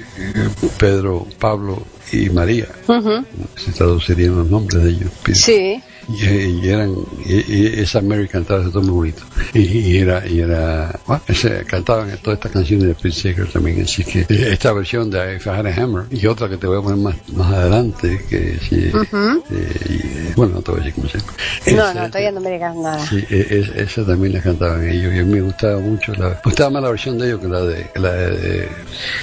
Pedro, 0.78 1.28
Pablo 1.40 1.86
y 2.12 2.30
María, 2.30 2.68
Ujú. 2.88 3.26
se 3.56 3.72
traducirían 3.74 4.36
los 4.36 4.50
nombres 4.50 4.84
de 4.84 4.90
ellos. 4.90 5.12
Peter. 5.24 5.36
Sí, 5.36 5.84
Y, 6.08 6.24
y 6.26 6.70
eran, 6.70 6.94
y, 7.26 7.80
esa 7.80 8.02
Mary 8.02 8.28
cantaba 8.28 8.64
todo 8.70 8.82
muy 8.84 8.92
bonito. 8.94 9.24
Y, 9.54 9.98
era, 9.98 10.28
y 10.28 10.40
era, 10.40 11.00
bueno, 11.08 11.22
ese- 11.28 11.64
cantaban 11.66 12.10
todas 12.22 12.38
estas 12.38 12.52
canciones 12.52 12.88
de 12.90 12.96
Pete 12.96 13.12
Seeger 13.12 13.48
también. 13.52 13.82
Así 13.82 14.04
que 14.04 14.20
eh, 14.22 14.50
esta 14.54 14.72
versión 14.74 15.10
de 15.10 15.36
If 15.38 15.46
I 15.48 15.50
Had 15.50 15.66
a 15.68 15.74
Hammer 15.84 16.06
y 16.12 16.26
otra 16.28 16.48
que 16.50 16.58
te 16.58 16.68
voy 16.68 16.78
a 16.78 16.82
poner 16.82 17.00
más, 17.00 17.16
más 17.34 17.54
adelante, 17.54 18.22
que 18.30 18.58
sí, 18.70 18.92
Ujú. 18.94 19.44
eh, 19.52 19.80
y, 19.90 19.94
eh, 19.96 20.34
bueno, 20.36 20.56
no 20.56 20.62
te 20.62 20.72
voy 20.72 20.82
a 20.82 20.84
decir 20.84 20.96
cómo 20.96 21.10
se 21.10 21.18
llama. 21.20 21.94
no, 21.94 22.02
no, 22.02 22.08
todavía 22.08 22.32
no 22.32 22.42
me 22.42 22.52
digas 22.52 22.76
nada. 22.76 23.00
Sí, 23.08 23.18
e- 23.30 23.48
e- 23.50 23.84
esa 23.84 24.06
también 24.06 24.34
la 24.34 24.42
cantaban 24.42 24.88
ellos 24.88 25.14
y 25.14 25.20
a 25.20 25.24
mí 25.24 25.32
me 25.34 25.42
gustaba 25.42 25.80
mucho, 25.80 26.14
la, 26.14 26.30
me 26.30 26.36
gustaba 26.44 26.70
más 26.70 26.84
la 26.84 26.90
versión 26.90 27.18
de 27.18 27.28
ellos 27.28 27.40
que 27.42 27.48
la 27.48 27.62
de, 27.62 27.88
la 27.96 28.12
de, 28.14 28.70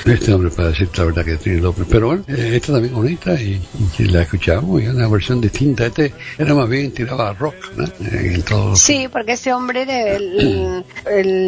de 0.05 0.15
este 0.15 0.33
hombre 0.33 0.51
para 0.51 0.69
decirte 0.69 0.99
la 1.01 1.05
verdad 1.07 1.25
que 1.25 1.37
tiene 1.37 1.61
López, 1.61 1.87
pero 1.89 2.07
bueno, 2.09 2.25
eh, 2.29 2.51
esta 2.57 2.73
también 2.73 2.95
bonita 2.95 3.41
y, 3.41 3.61
y 3.99 4.05
la 4.07 4.23
escuchamos 4.23 4.81
y 4.83 4.87
es 4.87 4.95
una 4.95 5.09
versión 5.09 5.41
distinta, 5.41 5.87
este 5.87 6.13
era 6.39 6.55
más 6.55 6.69
bien 6.73 6.93
tirado 6.93 7.23
a 7.23 7.33
rock, 7.35 7.55
¿no? 7.73 7.85
En 8.01 8.43
todo, 8.43 8.75
Sí, 8.77 9.09
porque 9.13 9.33
este 9.33 9.53
hombre 9.53 9.85
le, 9.87 10.19
le- 10.19 10.85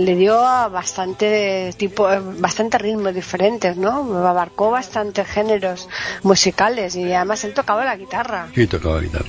le 0.05 0.17
dio 0.17 0.45
a 0.45 0.69
bastante 0.69 1.73
tipo, 1.77 2.07
bastante 2.39 2.79
ritmos 2.79 3.15
diferentes, 3.15 3.77
¿no? 3.77 4.17
Abarcó 4.27 4.71
bastantes 4.71 5.27
géneros 5.27 5.89
musicales 6.23 6.97
y 6.97 7.13
además 7.13 7.45
él 7.45 7.53
tocaba 7.55 7.85
la 7.85 7.97
guitarra. 7.97 8.49
Sí, 8.55 8.67
tocaba 8.67 9.01
guitarra. 9.01 9.25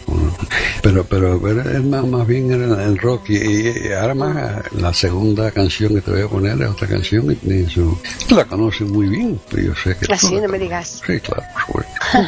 Pero, 0.81 1.03
pero, 1.05 1.41
pero 1.41 1.61
es 1.69 1.83
más, 1.83 2.05
más 2.05 2.27
bien 2.27 2.51
era 2.51 2.83
el 2.83 2.97
rock. 2.97 3.29
Y, 3.29 3.87
y 3.87 3.91
ahora 3.93 4.13
más, 4.15 4.71
la 4.73 4.93
segunda 4.93 5.51
canción 5.51 5.95
que 5.95 6.01
te 6.01 6.11
voy 6.11 6.21
a 6.21 6.27
poner 6.27 6.61
es 6.61 6.69
otra 6.69 6.87
canción 6.87 7.27
que 7.27 7.35
tiene 7.35 7.69
su. 7.69 7.97
la 8.29 8.45
conoces 8.45 8.87
muy 8.87 9.07
bien, 9.07 9.39
pero 9.49 9.63
yo 9.63 9.75
sé 9.75 9.95
que. 9.97 10.11
Así, 10.13 10.35
la 10.35 10.41
no 10.41 10.47
me 10.49 10.59
digas. 10.59 11.01
Sí, 11.05 11.19
claro, 11.19 11.43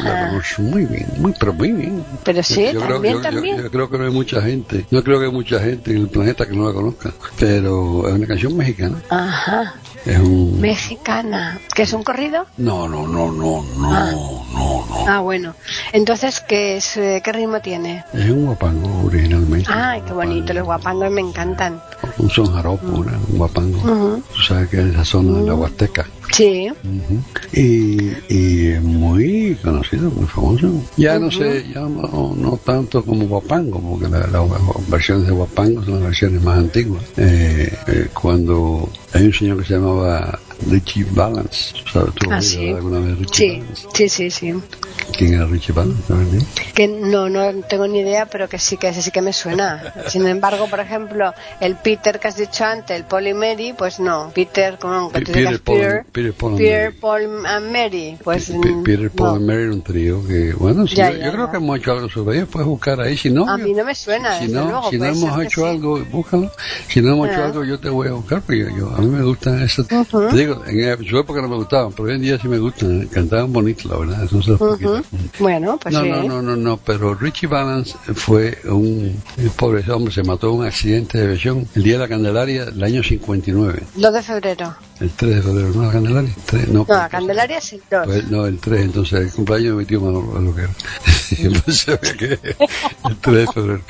la 0.04 0.18
conoces 0.28 0.58
muy 0.58 0.84
bien, 0.86 1.06
muy, 1.18 1.32
pero 1.38 1.52
muy 1.54 1.72
bien. 1.72 2.04
Pero 2.24 2.42
sí, 2.42 2.70
Yo 2.72 2.80
creo, 2.80 2.94
también, 2.94 3.14
yo- 3.14 3.22
yo- 3.22 3.30
también. 3.30 3.57
Yo 3.62 3.70
creo 3.70 3.90
que 3.90 3.98
no 3.98 4.04
hay 4.04 4.10
mucha 4.10 4.40
gente, 4.42 4.86
no 4.90 5.02
creo 5.02 5.18
que 5.18 5.26
hay 5.26 5.32
mucha 5.32 5.58
gente 5.60 5.90
en 5.90 5.98
el 5.98 6.08
planeta 6.08 6.46
que 6.46 6.54
no 6.54 6.66
la 6.66 6.72
conozca, 6.74 7.10
pero 7.38 8.06
es 8.08 8.14
una 8.14 8.26
canción 8.26 8.56
mexicana. 8.56 8.96
Ajá, 9.10 9.74
Es 10.04 10.18
un. 10.18 10.60
mexicana. 10.60 11.58
¿Que 11.74 11.82
es 11.82 11.92
un 11.92 12.02
corrido? 12.02 12.46
No, 12.56 12.88
no, 12.88 13.06
no, 13.06 13.30
no, 13.32 13.62
no, 13.76 13.92
Ah. 13.94 14.10
no, 14.12 14.44
no. 14.52 14.84
Ah, 15.08 15.20
bueno. 15.20 15.54
Entonces, 15.92 16.40
¿qué, 16.40 16.76
es, 16.76 16.96
eh, 16.96 17.20
¿qué 17.24 17.32
ritmo 17.32 17.60
tiene? 17.60 18.04
Es 18.12 18.30
un 18.30 18.46
guapango 18.46 19.06
originalmente. 19.06 19.70
Ay, 19.72 20.02
qué 20.06 20.12
bonito, 20.12 20.52
los 20.52 20.64
guapangos 20.64 21.10
me 21.10 21.20
encantan. 21.20 21.80
Un 22.18 22.28
son 22.30 22.52
jaropo, 22.52 22.86
una- 22.88 23.18
un 23.30 23.38
guapango. 23.38 23.78
Tú 24.34 24.42
sabes 24.42 24.68
que 24.68 24.80
es 24.80 24.86
esa 24.86 25.04
zona 25.04 25.38
de 25.38 25.46
la 25.46 25.54
Huasteca. 25.54 26.06
Sí, 26.32 26.68
Ujú. 26.68 27.22
y, 27.54 28.12
y 28.28 28.66
es 28.68 28.82
muy 28.82 29.56
conocido, 29.62 30.10
muy 30.10 30.26
famoso. 30.26 30.70
Ya 30.96 31.18
no 31.18 31.30
sé, 31.30 31.64
ya 31.74 31.80
no, 31.80 32.34
no 32.36 32.56
tanto 32.64 33.02
como 33.04 33.26
Guapango, 33.26 33.80
porque 33.80 34.08
la- 34.08 34.26
las 34.26 34.42
versiones 34.88 35.26
de 35.26 35.32
Guapango 35.32 35.82
son 35.84 35.94
las 35.94 36.02
versiones 36.04 36.42
más 36.42 36.58
antiguas. 36.58 37.02
Eh, 37.16 37.72
eh, 37.86 38.08
cuando 38.12 38.88
hay 39.14 39.24
un 39.26 39.32
señor 39.32 39.58
que 39.58 39.64
se 39.64 39.74
llamaba 39.74 40.38
Richie 40.66 41.04
Valens. 41.10 41.74
¿Sabes 41.92 42.14
tú? 42.14 42.30
Ah, 42.30 42.36
has 42.36 42.46
sí. 42.46 42.68
alguna 42.70 43.00
vez 43.00 43.18
Richie 43.18 43.34
Sí, 43.34 43.60
Valens? 43.60 43.86
sí, 43.94 44.08
sí, 44.08 44.30
sí. 44.30 44.54
¿Quién 45.16 45.34
era 45.34 45.46
Richie 45.46 45.72
Valens? 45.72 46.04
Que 46.74 46.86
no, 46.88 47.28
no 47.28 47.50
tengo 47.68 47.86
ni 47.86 48.00
idea, 48.00 48.26
pero 48.26 48.48
que 48.48 48.58
sí 48.58 48.76
que 48.76 48.88
ese 48.88 49.02
sí 49.02 49.10
que 49.10 49.22
me 49.22 49.32
suena. 49.32 49.92
Sin 50.08 50.26
embargo, 50.26 50.68
por 50.68 50.80
ejemplo, 50.80 51.32
el 51.60 51.76
Peter 51.76 52.18
que 52.20 52.28
has 52.28 52.36
dicho 52.36 52.64
antes, 52.64 52.96
el 52.96 53.04
Paul 53.04 53.26
y 53.28 53.34
Mary, 53.34 53.72
pues 53.76 53.98
no. 54.00 54.30
Peter, 54.34 54.78
como 54.78 55.10
que 55.10 55.20
tú 55.22 55.32
Peter, 55.32 55.60
Paul- 55.62 55.78
Peter, 55.78 56.04
Peter, 56.12 56.32
Paul 56.34 56.50
and 56.52 56.58
Peter, 56.58 56.82
Mary. 56.82 56.96
Paul 57.00 57.46
and 57.46 57.72
Mary, 57.72 58.18
pues 58.22 58.46
Pe- 58.50 58.58
Pe- 58.60 58.68
mm, 58.72 58.82
Peter, 58.84 59.10
Paul 59.10 59.28
no. 59.30 59.34
and 59.36 59.46
Mary 59.46 59.62
era 59.62 59.72
un 59.72 59.82
trío 59.82 60.26
que, 60.26 60.52
bueno, 60.54 60.86
sí, 60.86 60.96
Ya, 60.96 61.10
yo, 61.10 61.18
ya, 61.18 61.24
yo 61.26 61.32
creo 61.32 61.50
que 61.50 61.56
hemos 61.56 61.78
hecho 61.78 61.92
algo 61.92 62.08
sobre 62.10 62.36
ellos, 62.36 62.48
puedes 62.50 62.68
buscar 62.68 63.00
ahí, 63.00 63.16
si 63.16 63.30
no, 63.30 63.48
A 63.48 63.56
mí 63.56 63.72
no 63.72 63.84
me 63.84 63.94
suena, 63.94 64.38
si 64.38 64.48
no, 64.48 64.64
luego, 64.68 64.90
si 64.90 64.98
no 64.98 65.04
hemos 65.06 65.40
hecho 65.42 65.62
sí. 65.62 65.66
algo, 65.68 66.04
búscalo, 66.04 66.50
si 66.88 67.00
no 67.00 67.12
hemos 67.12 67.28
hecho 67.28 67.42
Ah. 67.42 67.46
algo, 67.46 67.64
yo 67.64 67.78
te 67.80 67.88
voy 67.88 68.08
a 68.08 68.12
buscar, 68.12 68.42
porque 68.42 68.68
yo, 68.76 68.90
a 68.94 68.98
mí 69.00 69.06
me 69.06 69.22
gustan 69.22 69.62
esos, 69.62 69.86
Ujú. 69.90 70.28
te 70.28 70.36
digo, 70.48 70.64
en 70.66 71.04
su 71.04 71.18
época 71.18 71.40
no 71.40 71.48
me 71.48 71.56
gustaban, 71.56 71.92
pero 71.92 72.04
hoy 72.08 72.14
en 72.14 72.22
día 72.22 72.38
sí 72.38 72.48
me 72.48 72.58
gustan, 72.58 73.02
eh, 73.02 73.08
cantaban 73.10 73.52
bonito, 73.52 73.88
la 73.88 73.98
verdad, 73.98 74.24
eso 74.24 74.42
se. 74.42 74.52
Bueno, 75.38 75.78
pues 75.80 75.94
no, 75.94 76.02
sí. 76.02 76.10
no, 76.10 76.22
no, 76.24 76.42
no, 76.42 76.56
no, 76.56 76.76
pero 76.78 77.14
Richie 77.14 77.46
Valens 77.46 77.96
fue 78.14 78.58
un, 78.64 79.20
el 79.36 79.50
pobre 79.50 79.90
hombre, 79.90 80.12
se 80.12 80.22
mató 80.22 80.50
en 80.50 80.60
un 80.60 80.66
accidente 80.66 81.18
de 81.18 81.24
aviación 81.24 81.66
el 81.74 81.82
día 81.82 81.94
de 81.94 81.98
la 82.00 82.08
Candelaria 82.08 82.66
del 82.66 82.82
año 82.82 83.02
59, 83.02 83.82
2 83.94 84.12
de 84.12 84.22
febrero. 84.22 84.76
El 85.00 85.10
3 85.10 85.36
de 85.36 85.42
febrero, 85.42 85.68
¿no? 85.74 85.82
La 85.84 85.92
Candelaria, 85.92 86.30
Tres, 86.46 86.68
no, 86.68 86.86
No, 86.88 86.94
la 86.94 87.08
Candelaria 87.08 87.58
es 87.58 87.72
el 87.72 87.82
2. 87.90 88.06
pues, 88.06 88.30
no, 88.30 88.46
el 88.46 88.58
3, 88.58 88.80
entonces 88.82 89.20
el 89.20 89.32
cumpleaños 89.32 89.72
de 89.72 89.78
mi 89.78 89.84
tío 89.84 90.00
Manolo, 90.00 90.40
lo 90.40 90.54
que 90.54 90.62
era. 90.62 90.70
El 91.38 93.16
3 93.20 93.46
de 93.46 93.46
febrero. 93.52 93.80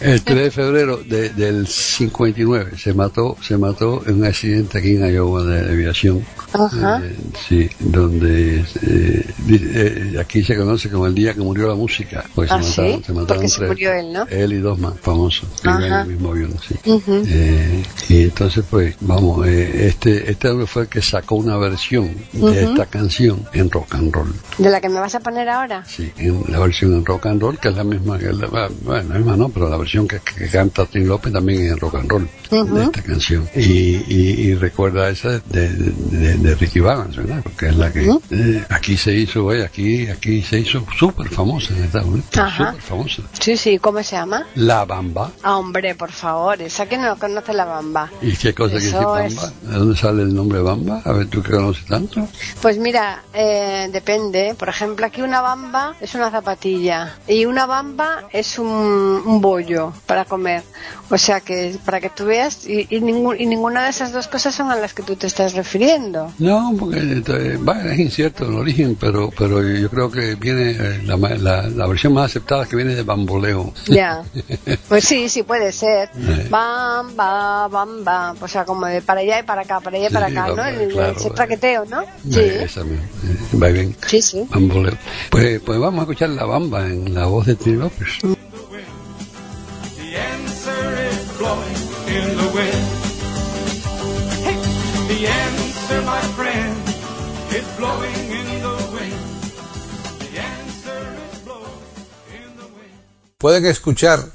El 0.00 0.22
3 0.22 0.38
de 0.44 0.50
febrero 0.50 0.96
de- 0.98 1.30
del 1.30 1.66
59 1.66 2.72
se 2.76 2.92
mató, 2.92 3.36
se 3.40 3.56
mató 3.56 4.02
en 4.06 4.16
un 4.16 4.24
accidente 4.24 4.78
aquí 4.78 4.96
en 4.96 5.06
Iowa 5.14 5.42
de, 5.44 5.62
de 5.62 5.72
aviación. 5.72 6.24
Ajá. 6.52 7.00
Eh, 7.02 7.16
sí, 7.48 7.68
donde 7.80 8.58
eh, 8.82 9.26
eh, 9.48 10.16
aquí 10.20 10.42
se 10.42 10.56
conoce 10.56 10.90
como 10.90 11.06
el 11.06 11.14
día 11.14 11.32
que 11.34 11.40
murió 11.40 11.68
la 11.68 11.74
música. 11.74 12.24
Pues 12.34 12.50
Ah, 12.50 12.62
se 12.62 12.82
mataron, 12.82 12.98
¿sí? 13.00 13.04
se 13.06 13.12
mataron 13.12 13.26
Porque 13.36 13.48
se 13.48 13.56
tres. 13.58 13.68
murió 13.70 13.92
él, 13.94 14.12
¿no? 14.12 14.26
Él 14.28 14.52
y 14.52 14.58
dos 14.58 14.78
más 14.78 14.94
famosos, 15.00 15.48
en 15.64 15.82
el 15.82 16.06
mismo 16.08 16.30
avión, 16.32 16.54
sí. 16.66 16.90
Ujú. 16.90 17.22
Eh, 17.26 17.82
y 18.08 18.22
entonces 18.24 18.64
pues 18.68 18.96
vamos 19.00 19.46
eh, 19.46 19.86
este 19.88 20.30
este 20.30 20.48
fue 20.66 20.88
que 20.88 21.02
sacó 21.02 21.36
una 21.36 21.56
versión 21.56 22.14
de 22.32 22.40
Ujú. 22.40 22.48
esta 22.50 22.86
canción 22.86 23.44
en 23.52 23.70
rock 23.70 23.94
and 23.94 24.12
roll 24.14 24.32
¿De 24.58 24.70
la 24.70 24.80
que 24.80 24.88
me 24.88 25.00
vas 25.00 25.14
a 25.14 25.20
poner 25.20 25.48
ahora? 25.48 25.84
sí 25.86 26.12
en 26.16 26.44
la 26.48 26.58
versión 26.58 26.94
en 26.94 27.04
rock 27.04 27.26
and 27.26 27.40
roll 27.42 27.58
que 27.58 27.68
es 27.68 27.76
la 27.76 27.84
misma 27.84 28.18
que 28.18 28.32
la, 28.32 28.46
bueno 28.82 29.08
la 29.10 29.16
misma 29.18 29.36
no 29.36 29.48
pero 29.48 29.68
la 29.68 29.76
versión 29.76 30.06
que, 30.08 30.20
que 30.20 30.48
canta 30.48 30.84
Tim 30.86 31.06
López 31.06 31.32
también 31.32 31.66
en 31.68 31.78
rock 31.78 31.94
and 31.96 32.10
roll 32.10 32.28
Ujú. 32.50 32.74
de 32.74 32.84
esta 32.84 33.02
canción 33.02 33.48
y, 33.54 33.60
y, 33.62 34.36
y 34.48 34.54
recuerda 34.54 35.08
esa 35.08 35.30
de, 35.30 35.68
de, 35.70 36.36
de, 36.36 36.54
Ricky 36.54 36.80
Valens 36.80 37.16
¿verdad? 37.16 37.40
porque 37.42 37.68
es 37.68 37.76
la 37.76 37.92
que 37.92 38.08
Ujú. 38.08 38.22
eh, 38.30 38.64
aquí 38.68 38.96
se 38.96 39.12
hizo 39.14 39.52
eh, 39.52 39.64
aquí 39.64 40.06
aquí 40.08 40.42
se 40.42 40.58
hizo 40.60 40.84
súper 40.98 41.28
famosa 41.28 41.74
en 41.76 41.84
Estados 41.84 42.08
Unidos 42.08 42.26
súper 42.32 42.80
famosa 42.80 43.22
Sí, 43.40 43.56
sí, 43.56 43.78
¿cómo 43.78 44.02
se 44.02 44.16
llama? 44.16 44.46
La 44.54 44.84
Bamba 44.84 45.30
Ah, 45.42 45.56
hombre, 45.58 45.94
por 45.94 46.12
favor, 46.12 46.60
esa 46.62 46.86
que 46.86 46.96
no 46.98 47.16
conoce 47.18 47.52
la 47.52 47.64
bamba. 47.64 48.10
¿Y 48.20 48.32
qué 48.36 48.54
cosa 48.54 48.76
Eso 48.76 48.98
Bamba? 48.98 49.26
es- 49.26 49.52
¿De 49.62 49.72
dónde 49.78 49.96
sale 49.96 50.22
el 50.22 50.34
nombre 50.34 50.41
Bamba? 50.48 51.00
A 51.04 51.12
ver, 51.12 51.28
tú 51.28 51.42
que 51.42 51.52
conoces 51.52 51.84
tanto. 51.86 52.26
Pues 52.60 52.78
mira, 52.78 53.22
eh, 53.32 53.88
depende. 53.92 54.54
Por 54.58 54.68
ejemplo, 54.68 55.06
aquí 55.06 55.22
una 55.22 55.40
bamba 55.40 55.94
es 56.00 56.14
una 56.14 56.30
zapatilla 56.30 57.14
y 57.28 57.44
una 57.44 57.66
bamba 57.66 58.24
es 58.32 58.58
un, 58.58 58.66
un 58.68 59.40
bollo 59.40 59.92
para 60.06 60.24
comer. 60.24 60.62
O 61.10 61.18
sea 61.18 61.40
que 61.40 61.76
para 61.84 62.00
que 62.00 62.08
tú 62.10 62.24
veas 62.24 62.66
y, 62.66 62.86
y, 62.90 63.00
ningún- 63.00 63.36
y 63.38 63.44
ninguna 63.46 63.84
de 63.84 63.90
esas 63.90 64.12
dos 64.12 64.28
cosas 64.28 64.54
son 64.54 64.70
a 64.70 64.76
las 64.76 64.94
que 64.94 65.02
tú 65.02 65.14
te 65.16 65.26
estás 65.26 65.52
refiriendo. 65.54 66.32
No, 66.38 66.72
porque 66.78 66.98
eh, 67.26 67.58
bueno, 67.60 67.90
es 67.90 67.98
incierto 67.98 68.46
el 68.46 68.54
origen, 68.54 68.96
pero 68.98 69.30
pero 69.36 69.62
yo 69.62 69.90
creo 69.90 70.10
que 70.10 70.34
viene 70.36 70.70
eh, 70.70 71.02
la, 71.04 71.16
la, 71.16 71.62
la 71.68 71.86
versión 71.86 72.14
más 72.14 72.26
aceptada 72.26 72.64
que 72.66 72.76
viene 72.76 72.94
de 72.94 73.02
bamboleo. 73.02 73.72
Ya. 73.86 74.22
Pues 74.88 75.04
sí, 75.04 75.28
sí 75.28 75.42
puede 75.42 75.72
ser. 75.72 76.10
Eh. 76.16 76.46
Bamba, 76.50 77.68
bamba. 77.68 78.34
O 78.40 78.48
sea, 78.48 78.64
como 78.64 78.86
de 78.86 79.00
para 79.02 79.20
allá 79.20 79.40
y 79.40 79.42
para 79.42 79.62
acá, 79.62 79.80
para 79.80 79.96
allá 79.96 80.08
y 80.08 80.12
para 80.12 80.28
Sí, 80.28 80.31
acá, 80.38 80.70
¿no? 80.70 80.80
El, 80.80 80.92
claro, 80.92 81.16
ese 81.18 81.28
eh. 81.28 81.32
traqueteo, 81.34 81.84
¿no? 81.86 82.02
Eh, 82.02 82.06
Sí. 82.30 82.40
Esa 82.40 82.84
misma, 82.84 83.04
eh, 83.04 83.08
va 83.62 83.68
bien. 83.68 83.96
Sí, 84.06 84.20
sí. 84.22 84.46
Bamboleo. 84.50 84.96
Pues, 85.30 85.60
pues 85.60 85.78
vamos 85.78 86.00
a 86.00 86.02
escuchar 86.02 86.28
la 86.30 86.44
bamba 86.44 86.86
en 86.86 87.14
la 87.14 87.26
voz 87.26 87.46
de 87.46 87.54
Tim 87.56 87.78
López. 87.78 88.08
The 88.20 88.28
answer 90.18 91.08
is 91.10 91.18
blowing 91.38 91.76
in 92.08 92.36
the 92.36 92.48
wind. 92.54 92.86
Hey, 94.44 94.56
the 95.08 95.26
answer, 95.26 96.02
my 96.02 96.20
friend, 96.36 96.76
is 97.50 97.64
blowing 97.76 98.30
in 98.30 98.60
the 98.60 98.76
wind. 98.92 99.20
The 100.20 100.38
answer 100.38 101.16
is 101.32 101.38
blowing 101.44 101.82
in 102.34 102.56
the 102.56 102.64
wind. 102.64 103.00
Pueden 103.38 103.64
escuchar 103.66 104.30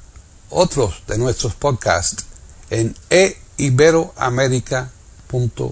otros 0.50 1.04
de 1.08 1.18
nuestros 1.18 1.56
podcasts 1.56 2.26
en 2.70 2.96
eiberoamerica.com. 3.10 5.72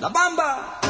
La 0.00 0.08
Bamba. 0.08 0.80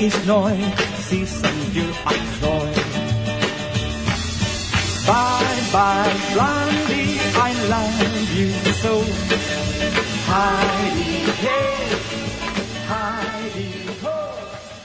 Doch 0.00 0.06
eins 0.06 0.14
ist 0.14 0.26
neu. 0.26 0.52
Sie 1.08 1.24
sind 1.24 1.74
jung 1.74 1.86
und 2.04 2.40
treu. 2.40 2.68
Bye 5.06 5.62
bye, 5.72 6.10
Blondie, 6.32 7.18
I 7.34 7.52
love 7.68 8.00
you 8.36 8.50
so. 8.82 9.04
Heidi, 10.28 11.24
hey, 11.42 11.96
Heidi, 12.88 13.68
ho. 14.04 14.30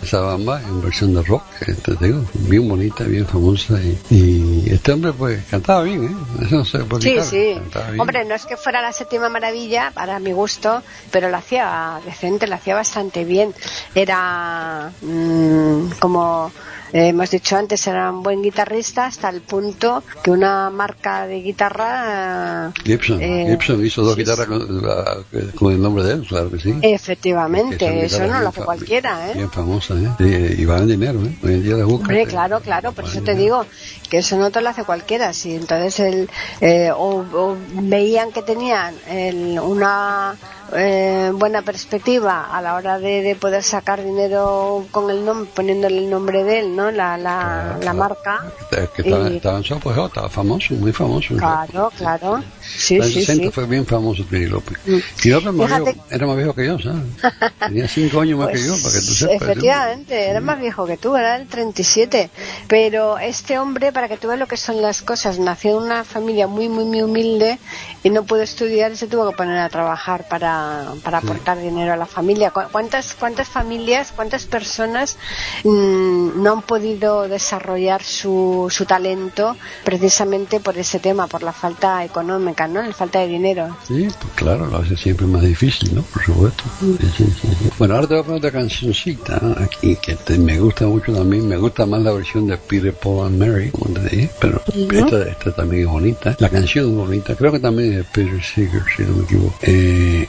Esa 0.02 0.20
bamba 0.22 0.62
en 0.62 0.82
versión 0.82 1.14
de 1.14 1.22
rock, 1.24 1.44
este, 1.68 1.96
te 1.96 2.06
digo, 2.06 2.24
bien 2.34 2.68
bonita, 2.68 3.04
bien 3.04 3.26
famosa. 3.28 3.80
Y, 3.82 3.98
y 4.10 4.70
este 4.72 4.92
hombre, 4.94 5.14
pues, 5.14 5.44
cantaba 5.50 5.84
bien, 5.84 6.06
¿eh? 6.06 6.44
Eso 6.46 6.56
no 6.58 6.66
sé 6.66 6.80
por 6.80 7.00
qué. 7.00 7.06
Sí, 7.06 7.14
claro, 7.14 7.30
sí. 7.30 7.54
cantaba 7.56 7.88
bien. 7.88 8.02
Hombre, 8.02 8.26
no 8.26 8.36
es 8.36 8.46
que 8.46 8.58
fuera 8.58 8.82
la 8.82 8.92
séptima 8.94 9.30
maravilla, 9.30 9.92
para 9.94 10.20
mi 10.20 10.32
gusto, 10.32 10.84
pero 11.12 11.30
lo 11.30 11.38
hacía 11.38 12.00
decente, 12.06 12.48
lo 12.48 12.56
hacía 12.56 12.76
bastante 12.76 13.24
bien. 13.26 13.54
Era 13.96 14.92
mm, 15.02 15.92
como 16.02 16.52
eh, 16.94 17.08
hemos 17.10 17.30
dicho 17.32 17.58
antes, 17.58 17.86
era 17.88 18.12
un 18.12 18.24
buen 18.24 18.42
guitarrista 18.42 19.06
hasta 19.06 19.30
el 19.30 19.42
punto 19.42 20.04
que 20.24 20.32
una 20.32 20.70
marca 20.70 21.28
de 21.28 21.42
guitarra. 21.42 22.72
Gibson, 22.84 23.22
eh, 23.22 23.48
Gibson 23.50 23.86
hizo 23.86 24.02
dos 24.04 24.16
sí, 24.16 24.22
guitarras 24.22 24.48
con, 24.48 24.82
la- 24.86 25.18
con 25.56 25.74
el 25.74 25.82
nombre 25.82 26.04
de 26.04 26.14
él, 26.14 26.26
claro 26.28 26.50
que 26.52 26.60
sí. 26.60 26.74
Efectivamente, 26.82 28.06
eso 28.06 28.26
no 28.28 28.40
lo 28.40 28.50
hace 28.50 28.62
cualquiera, 28.64 29.30
¿eh? 29.30 29.34
Bien 29.36 29.52
famosas, 29.52 29.98
¿eh? 30.20 30.56
Y, 30.60 30.66
valen 30.66 30.88
dinero, 30.88 31.20
¿eh? 31.24 31.38
Hoy 31.44 31.54
en 31.54 31.64
día 31.64 31.76
las 31.76 31.86
buscan. 31.86 32.02
Hombre, 32.12 32.22
¿eh? 32.24 32.26
claro, 32.28 32.60
claro, 32.62 32.92
por 32.92 33.06
eso 33.06 33.22
te 33.22 33.36
digo 33.36 33.66
que 34.10 34.20
eso 34.20 34.38
no 34.38 34.52
te 34.52 34.62
lo 34.62 34.70
hace 34.70 34.84
cualquiera. 34.84 35.34
Si 35.34 35.56
entonces 35.56 36.00
el, 36.00 36.30
eh, 36.62 36.92
o, 36.96 37.26
o 37.34 37.58
veían 37.74 38.32
que 38.32 38.42
tenían 38.42 38.96
el- 39.10 39.60
una 39.60 40.36
eh, 40.76 41.32
buena 41.34 41.62
perspectiva 41.62 42.46
a 42.52 42.62
la 42.62 42.76
hora 42.76 42.98
de, 43.00 43.22
de 43.22 43.36
poder 43.36 43.62
sacar 43.64 44.04
dinero 44.04 44.86
con 44.92 45.10
el 45.12 45.24
nombre, 45.24 45.50
poniéndole 45.54 46.00
el 46.00 46.10
nombre 46.10 46.44
de 46.44 46.60
él, 46.60 46.75
¿no? 46.76 46.92
La, 46.92 47.18
la, 47.18 47.78
la 47.82 47.94
marca. 47.94 48.44
Que, 48.70 48.88
que 48.96 49.02
estaba, 49.10 49.60
Y- 49.60 49.64
su 49.64 49.74
apogeo, 49.76 50.08
estaba 50.08 50.30
famoso, 50.30 50.74
muy 50.76 50.92
famoso. 50.92 51.36
Claro, 51.38 51.92
claro. 51.96 52.44
Sí, 52.78 52.96
en 52.96 53.02
los 53.02 53.10
sí, 53.10 53.20
60 53.22 53.46
sí. 53.46 53.52
fue 53.52 53.66
bien 53.68 53.86
famoso 53.86 54.24
Trini 54.26 54.48
López. 54.48 54.78
Mm. 54.86 54.92
López 55.30 55.54
Fíjate- 55.68 55.96
era 56.12 56.28
más 56.28 56.36
viejo 56.38 56.54
que 56.54 56.66
yo, 56.66 56.80
¿sabes? 56.80 57.02
Tenía 57.60 57.88
cinco 57.88 58.22
años 58.22 58.40
más 58.40 58.50
que 58.50 58.60
yo, 58.64 58.72
Pues, 58.72 58.84
para 58.84 58.94
que 58.94 59.00
tú 59.06 59.14
sepas. 59.14 59.42
Efectivamente, 59.42 60.28
era 60.28 60.42
más 60.42 60.60
viejo 60.60 60.86
que 60.86 60.98
tú, 60.98 61.16
era 61.16 61.36
el 61.38 61.48
37. 61.48 62.30
Pero 62.68 63.18
este 63.18 63.58
hombre, 63.60 63.92
para 63.92 64.08
que 64.08 64.18
tú 64.18 64.28
veas 64.28 64.40
lo 64.40 64.48
que 64.48 64.58
son 64.58 64.82
las 64.82 65.02
cosas, 65.02 65.40
nació 65.40 65.78
en 65.78 65.84
una 65.86 66.04
familia 66.04 66.48
muy, 66.48 66.70
muy, 66.70 66.86
muy 66.86 67.02
humilde 67.02 67.58
y 68.04 68.10
no 68.10 68.24
pudo 68.24 68.42
estudiar 68.42 68.92
y 68.92 68.96
se 68.98 69.08
tuvo 69.08 69.30
que 69.30 69.36
poner 69.38 69.58
a 69.60 69.70
trabajar 69.70 70.28
para, 70.28 70.94
para 71.04 71.20
aportar 71.20 71.60
dinero 71.60 71.94
a 71.94 71.98
la 71.98 72.06
familia. 72.06 72.52
¿Cu- 72.52 72.62
¿Cuántas, 72.72 73.14
cuántas 73.14 73.48
familias, 73.48 74.12
cuántas 74.16 74.46
personas 74.46 75.18
mm, 75.64 76.42
no 76.44 76.52
han 76.54 76.62
podido 76.62 77.28
desarrollar 77.28 78.04
su, 78.04 78.68
su 78.70 78.86
talento 78.86 79.56
precisamente 79.84 80.60
por 80.60 80.78
ese 80.78 81.00
tema, 81.00 81.28
por 81.28 81.44
la 81.44 81.54
falta 81.54 82.04
económica, 82.04 82.65
¿no? 82.68 82.82
La 82.82 82.92
falta 82.94 83.20
de 83.22 83.28
dinero. 83.28 83.76
Sí, 83.88 84.08
pues 84.20 84.34
claro, 84.36 84.68
lo 84.68 84.78
hace 84.78 84.96
siempre 84.98 85.26
más 85.28 85.42
difícil, 85.44 85.96
¿no? 85.96 86.02
Por 86.04 86.24
supuesto. 86.24 86.64
Sí, 86.80 86.98
sí, 87.18 87.26
sí, 87.42 87.48
sí. 87.60 87.70
Bueno, 87.78 87.96
ahora 87.96 88.08
te 88.08 88.14
voy 88.16 88.22
a 88.22 88.26
poner 88.26 88.38
otra 88.40 88.52
cancioncita 88.52 89.42
aquí 89.58 89.96
que 89.98 90.16
te- 90.16 90.38
me 90.38 90.60
gusta 90.60 90.86
mucho 90.88 91.14
también. 91.14 91.48
Me 91.48 91.58
gusta 91.58 91.86
más 91.86 92.02
la 92.02 92.12
versión 92.14 92.48
de 92.48 92.58
Peter, 92.58 92.94
Paul 92.94 93.28
and 93.28 93.38
Mary, 93.40 93.70
como 93.72 93.94
te 93.94 94.02
dije, 94.10 94.30
pero 94.40 94.62
esta, 94.92 95.24
esta 95.30 95.52
también 95.54 95.84
es 95.84 95.90
bonita. 95.90 96.36
La 96.40 96.50
canción 96.50 96.90
es 96.90 96.96
bonita. 96.96 97.36
Creo 97.36 97.52
que 97.52 97.60
también 97.60 97.92
es 97.92 97.98
de 97.98 98.04
Peter 98.06 98.44
Seeger, 98.44 98.84
si 98.96 99.04
no 99.04 99.16
me 99.16 99.24
equivoco. 99.24 99.56
Eh, 99.62 100.28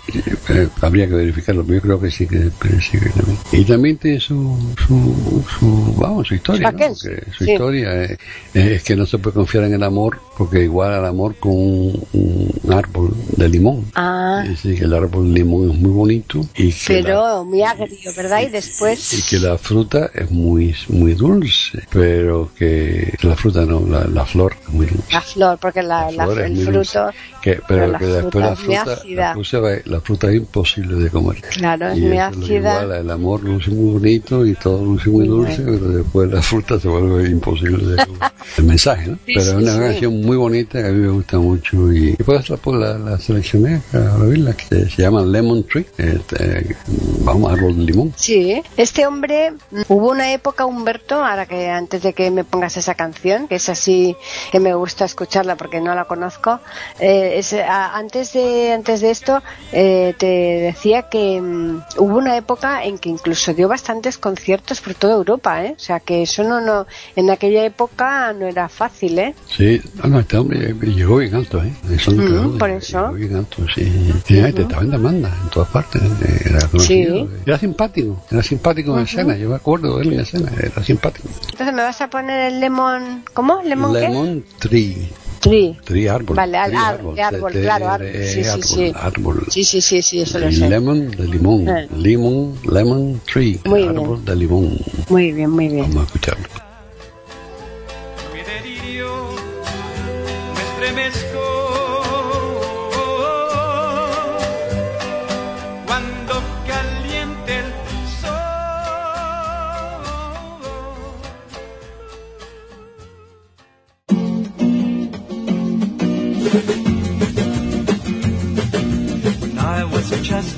eh, 0.49 0.68
habría 0.81 1.07
que 1.09 1.14
verificarlo, 1.14 1.62
pero 1.64 1.77
yo 1.77 1.83
creo 1.83 2.01
que 2.01 2.11
sí 2.11 2.27
que 2.27 2.37
es 2.37 2.44
de 2.44 2.51
Peter 2.51 2.83
Seeger 2.83 3.12
también. 3.12 3.38
Y 3.53 3.64
también 3.64 3.96
tiene 3.99 4.20
su, 4.20 4.59
su, 4.87 5.44
su 5.59 5.94
vamos, 5.96 6.29
su 6.29 6.35
historia, 6.35 6.70
¿no? 6.72 6.79
Porque 6.88 7.22
su 7.37 7.44
historia 7.44 8.03
es, 8.05 8.18
es 8.55 8.83
que 8.83 8.96
no 8.96 9.07
se 9.07 9.18
puede 9.18 9.35
confiar 9.35 9.64
en 9.64 9.75
el 9.75 9.83
amor, 9.83 10.18
porque 10.37 10.62
igual 10.64 10.92
al 10.92 11.07
amor 11.07 11.35
con 11.37 11.53
un, 11.53 12.07
un 12.16 12.72
árbol 12.72 13.14
de 13.37 13.48
limón. 13.48 13.90
Ah, 13.94 14.42
Es 14.44 14.50
decir, 14.62 14.79
que 14.79 14.85
el 14.85 14.94
árbol 14.94 15.29
de 15.29 15.35
limón 15.40 15.70
es 15.70 15.76
muy 15.79 15.90
bonito 15.90 16.40
y 16.57 16.72
que, 16.72 16.76
pero 16.87 17.44
muy 17.44 17.62
agrio, 17.62 18.12
¿verdad? 18.14 18.42
Y 18.42 18.48
después... 18.50 19.12
la, 19.12 19.18
y 19.18 19.22
que 19.22 19.38
la 19.38 19.59
fruta 19.59 20.11
es 20.14 20.31
muy 20.31 20.74
muy 20.88 21.14
dulce, 21.14 21.83
pero 21.90 22.50
que 22.57 23.12
la 23.22 23.37
fruta 23.37 23.64
no, 23.64 23.87
la, 23.87 24.05
la 24.07 24.24
flor 24.26 24.57
es 24.66 24.72
muy 24.72 24.87
dulce. 24.87 25.07
La 25.12 25.20
flor, 25.22 25.59
porque 25.59 25.83
la, 25.83 26.11
la- 26.12 26.24
flor 26.24 26.40
el 26.40 26.52
muy 26.52 26.64
fruto. 26.64 27.11
Que, 27.40 27.61
pero, 27.66 27.66
pero 27.66 27.87
la 27.87 27.98
que 27.98 28.07
después 28.07 28.44
la 28.44 28.52
es 28.52 28.59
muy 28.59 28.76
fruta, 28.76 28.92
ácida. 28.92 29.22
la, 29.29 29.44
fruta, 29.44 29.61
la 29.85 30.00
fruta 30.00 30.29
es 30.31 30.37
imposible 30.37 30.96
de 30.96 31.11
comer. 31.11 31.37
claro, 31.50 31.88
es 31.90 31.98
y 31.98 32.00
muy 32.00 32.18
es 32.18 32.37
lo 32.37 32.46
ácida. 32.46 32.55
igual, 32.55 32.92
el 32.92 33.11
amor 33.11 33.42
luce 33.44 33.70
muy 33.70 33.92
bonito 33.94 34.44
y 34.46 34.55
todo 34.55 34.85
luce 34.85 35.11
muy 35.11 35.24
Muy 35.24 35.29
dulce, 35.29 35.62
pero 35.64 35.88
después 35.88 36.31
la 36.31 36.42
fruta 36.42 36.79
se 36.81 36.88
vuelve 36.88 37.29
imposible 37.31 37.85
de 37.87 37.98
comer. 38.07 38.22
El 38.59 38.64
mensaje, 38.64 39.09
¿no? 39.09 39.18
Sí, 39.26 39.33
pero 39.35 39.44
sí, 39.44 39.50
es 39.50 39.55
una 39.62 39.72
sí. 39.72 39.79
canción 39.79 40.20
muy 40.20 40.37
bonita 40.37 40.81
que 40.83 40.88
a 40.88 40.92
mí 40.92 41.00
me 41.00 41.09
gusta 41.11 41.38
mucho 41.38 41.92
y, 41.92 42.06
y 42.11 42.16
pues, 42.23 42.49
la, 42.66 42.99
la 42.99 43.19
seleccioné 43.19 43.81
para 43.92 44.14
oírla, 44.16 44.53
que 44.55 44.88
se 44.88 45.03
llama 45.03 45.23
Lemon 45.23 45.64
Tree, 45.64 45.87
este, 45.99 46.77
vamos, 47.25 47.53
árbol 47.53 47.77
de 47.77 47.83
limón. 47.92 48.12
Sí, 48.16 48.62
este 48.77 49.07
hombre, 49.07 49.53
hubo 49.88 50.11
una 50.11 50.33
época, 50.33 50.64
Humberto, 50.66 51.16
ahora 51.25 51.47
que 51.47 51.69
antes 51.69 52.03
de 52.03 52.12
que 52.12 52.31
me 52.31 52.45
pongas 52.45 52.77
esa 52.77 52.95
canción, 52.95 53.49
que 53.49 53.57
es 53.57 53.69
así, 53.69 54.16
que 54.53 54.61
me 54.61 54.75
gusta 54.75 55.05
escucharla 55.05 55.57
porque 55.57 55.81
no 55.81 55.95
la 55.95 56.05
conozco, 56.05 56.61
eh, 57.01 57.35
es, 57.38 57.53
a- 57.53 57.97
antes 57.97 58.33
de 58.33 58.73
antes 58.73 59.01
de 59.01 59.11
esto 59.11 59.42
eh, 59.73 60.14
te 60.19 60.27
decía 60.27 61.09
que 61.09 61.40
mm, 61.40 61.83
hubo 61.99 62.16
una 62.19 62.37
época 62.37 62.85
en 62.85 62.99
que 62.99 63.09
incluso 63.09 63.55
dio 63.55 63.69
bastantes 63.69 64.19
conciertos 64.19 64.81
por 64.81 64.95
toda 64.95 65.14
Europa, 65.14 65.64
¿eh? 65.64 65.75
o 65.77 65.81
sea 65.81 66.01
que 66.01 66.23
eso 66.23 66.42
no, 66.42 66.61
no, 66.61 66.87
en 67.16 67.31
aquella 67.31 67.64
época 67.64 68.33
no 68.33 68.47
era 68.47 68.69
fácil, 68.69 69.19
¿eh? 69.19 69.35
Sí, 69.49 69.81
no, 70.05 70.21
este 70.21 70.37
hombre 70.38 70.75
llegó 70.83 71.16
bien 71.19 71.35
alto, 71.35 71.62
¿eh? 71.62 71.73
Eso 71.97 72.13
no 72.13 72.23
Mm, 72.23 72.27
quedó, 72.27 72.59
por 72.59 72.71
eso. 72.71 73.13
bien 73.13 73.37
alto, 73.37 73.57
sí. 73.75 73.85
Sí, 74.27 74.39
este 74.39 74.63
estaba 74.63 74.83
en 74.83 74.91
demanda 74.91 75.33
en 75.43 75.49
todas 75.51 75.69
partes. 75.71 76.03
eh, 76.03 76.43
Era 76.51 76.67
conocido. 76.69 77.27
Sí. 77.27 77.29
Era 77.47 77.59
simpático, 77.59 78.23
era 78.31 78.43
simpático 78.43 78.97
en 78.99 79.05
escena. 79.05 79.37
Yo 79.37 79.49
me 79.49 79.57
acuerdo 79.57 79.97
de 79.97 80.03
él 80.05 80.13
en 80.15 80.21
escena, 80.21 80.53
era 80.59 80.83
simpático. 80.85 81.29
Entonces 81.51 81.75
me 81.75 81.83
vas 81.83 82.01
a 82.01 82.09
poner 82.11 82.53
el 82.53 82.61
lemon, 82.61 83.25
¿cómo? 83.35 83.61
¿Lemon, 83.63 83.93
qué? 83.95 84.01
Lemon 84.01 84.45
Tree. 84.59 85.09
Tree. 85.41 85.79
Tree 85.85 86.09
árbol. 86.09 86.37
Vale, 86.37 86.59
al- 86.59 86.75
árbol, 86.75 87.15
de 87.15 87.23
árbol, 87.23 87.53
claro, 87.53 87.89
árbol, 87.91 88.09
sí, 88.25 88.43
sí, 88.43 88.63
sí. 88.63 88.93
árbol. 88.95 89.47
Sí, 89.49 89.65
sí, 89.65 89.81
sí, 89.81 90.03
sí, 90.03 90.21
eso 90.23 90.39
lo 90.39 90.49
Y 90.49 90.57
sé. 90.57 90.69
lemon 90.69 91.11
de 91.11 91.29
limón. 91.29 91.69
Eh. 91.69 91.89
Limón, 91.97 92.59
lemon 92.71 93.21
tree. 93.33 93.61
Muy 93.65 93.85
árbol 93.85 94.25
de 94.25 94.35
limón. 94.37 94.77
Muy 95.09 95.33
bien, 95.33 95.51
muy 95.51 95.69
bien. 95.69 95.83
Vamos 95.83 96.03
a 96.03 96.07
escucharlo. 96.07 96.49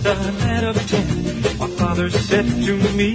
A 0.08 0.32
lad 0.40 0.64
of 0.64 0.76
ten, 0.88 1.58
my 1.58 1.68
father 1.76 2.08
said 2.10 2.46
to 2.46 2.74
me, 2.96 3.10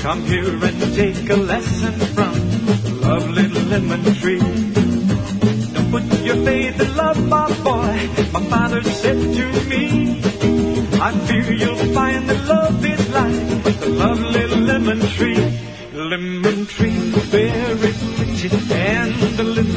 Come 0.00 0.22
here 0.26 0.64
and 0.64 0.94
take 0.94 1.28
a 1.28 1.36
lesson 1.36 1.92
from 2.14 2.34
the 2.84 2.98
lovely 3.02 3.48
lemon 3.48 4.04
tree. 4.14 4.38
Don't 5.74 5.90
put 5.90 6.04
your 6.22 6.36
faith 6.44 6.80
in 6.80 6.96
love, 6.96 7.26
my 7.28 7.48
boy, 7.62 7.94
my 8.32 8.42
father 8.50 8.82
said 8.84 9.18
to 9.38 9.46
me. 9.68 10.22
I 11.00 11.10
fear 11.26 11.52
you'll 11.52 11.94
find 11.94 12.28
that 12.28 12.44
love 12.46 12.84
is 12.84 13.10
like 13.10 13.80
the 13.80 13.88
lovely 13.88 14.46
lemon 14.46 15.00
tree. 15.16 15.42
Lemon 15.92 16.66
tree, 16.66 16.98
very 17.36 17.92
pretty, 18.16 18.48
and 18.72 19.12
the 19.36 19.42
is 19.42 19.62
sweet. 19.62 19.71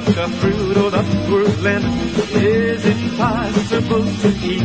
The 0.00 0.28
fruit 0.40 0.76
of 0.76 0.92
the 0.92 1.62
lemon 1.62 1.92
is 2.32 2.84
impossible 2.86 4.04
to 4.04 4.28
eat. 4.42 4.64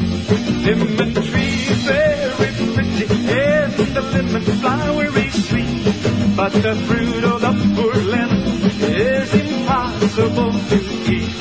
Lemon 0.65 1.13
tree, 1.13 1.65
very 1.83 2.51
pretty, 2.73 3.05
and 3.31 3.73
the 3.73 4.01
lemon 4.01 4.43
flower 4.43 5.05
is 5.05 5.47
sweet. 5.47 6.35
But 6.37 6.53
the 6.53 6.75
fruit 6.87 7.23
of 7.25 7.41
the 7.41 7.53
poor 7.75 7.95
lemon 7.95 8.43
is 8.81 9.33
impossible 9.33 10.53
to 10.53 10.77
eat. 11.11 11.35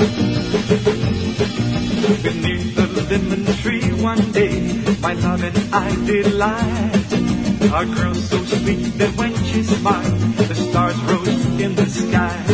Beneath 2.22 2.74
the 2.74 2.86
lemon 3.10 3.46
tree 3.62 3.92
one 4.02 4.32
day, 4.32 4.60
my 5.00 5.14
love 5.14 5.44
and 5.44 5.74
I 5.74 5.94
did 6.04 6.32
lie. 6.34 6.90
A 7.62 7.86
girl 7.86 8.14
so 8.14 8.44
sweet 8.44 8.98
that 8.98 9.16
when 9.16 9.34
she 9.44 9.62
smiled, 9.62 10.20
the 10.36 10.54
stars 10.54 11.00
rose 11.04 11.60
in 11.60 11.74
the 11.76 11.86
sky. 11.86 12.53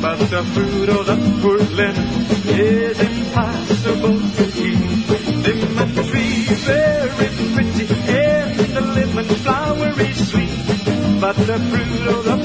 But 0.00 0.18
the 0.30 0.42
fruit 0.54 0.88
of 0.88 1.06
the 1.06 1.16
lemon 1.76 2.08
is 2.48 2.98
impossible 2.98 4.18
to 4.36 4.44
eat. 4.56 5.08
Lemon 5.44 5.94
tree, 6.08 6.44
very 6.66 7.28
pretty, 7.54 7.86
and 8.08 8.58
the 8.74 8.80
lemon 8.80 9.28
flower 9.44 9.92
is 10.00 10.30
sweet. 10.30 10.56
But 11.20 11.36
the 11.36 11.58
fruit 11.70 12.06
of 12.08 12.24
the 12.24 12.40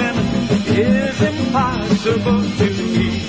lemon 0.00 0.28
is 0.68 1.20
impossible 1.20 2.42
to 2.58 2.66
eat. 3.02 3.24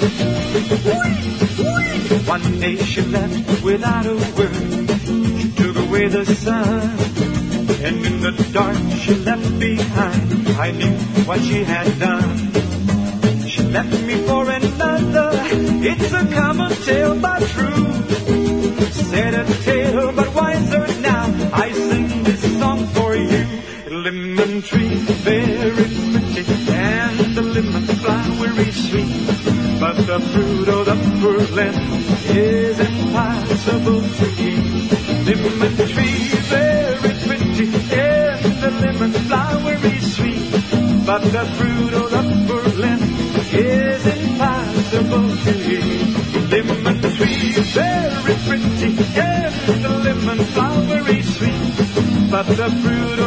One 2.27 2.59
day 2.59 2.75
she 2.77 3.01
left 3.01 3.63
without 3.63 4.05
a 4.05 4.15
word. 4.37 4.89
She 5.39 5.51
took 5.51 5.75
away 5.77 6.07
the 6.07 6.25
sun. 6.25 6.97
And 7.85 8.05
in 8.05 8.21
the 8.21 8.31
dark 8.53 8.77
she 8.99 9.15
left 9.15 9.59
behind. 9.59 10.47
I 10.57 10.71
knew 10.71 10.97
what 11.25 11.41
she 11.41 11.63
had 11.63 11.99
done. 11.99 12.64
Left 13.75 14.03
me 14.07 14.15
for 14.25 14.49
another. 14.49 15.31
It's 15.91 16.13
a 16.13 16.25
common 16.33 16.71
tale 16.87 17.19
but 17.19 17.41
true. 17.53 17.85
Said 19.11 19.33
a 19.33 19.43
tale 19.67 20.13
but 20.13 20.33
wiser 20.33 20.87
now. 21.01 21.25
I 21.51 21.73
sing 21.73 22.23
this 22.23 22.57
song 22.57 22.87
for 22.95 23.13
you. 23.17 23.43
Lemon 23.91 24.61
tree, 24.61 24.95
very 25.27 25.71
pretty, 25.73 26.45
and 26.71 27.35
the 27.35 27.41
lemon 27.41 27.85
flower 27.99 28.49
is 28.61 28.77
sweet. 28.89 29.79
But 29.81 29.97
the 30.07 30.19
fruit 30.31 30.69
of 30.69 30.85
the 30.85 30.95
lemon 31.59 32.01
is 32.31 32.79
impossible 32.79 34.01
to 34.19 34.27
eat. 34.39 34.91
Lemon 35.27 35.75
tree, 35.91 36.23
very 36.53 37.13
pretty, 37.27 37.65
and 37.91 38.41
the 38.63 38.71
lemon 38.83 39.11
flower 39.27 39.73
is 39.73 40.15
sweet. 40.15 40.51
But 41.05 41.23
the 41.23 41.45
fruit 41.57 42.04
is 43.55 44.05
impossible 44.05 45.29
to 45.45 45.53
eat. 45.71 46.15
Lemon 46.51 47.01
tree, 47.15 47.51
very 47.73 48.35
pretty, 48.45 48.89
and 49.19 49.83
the 49.83 49.89
lemon 50.03 50.39
flower 50.53 51.09
is 51.09 51.37
sweet. 51.37 52.31
But 52.31 52.47
the 52.47 52.69
fruit 52.81 53.24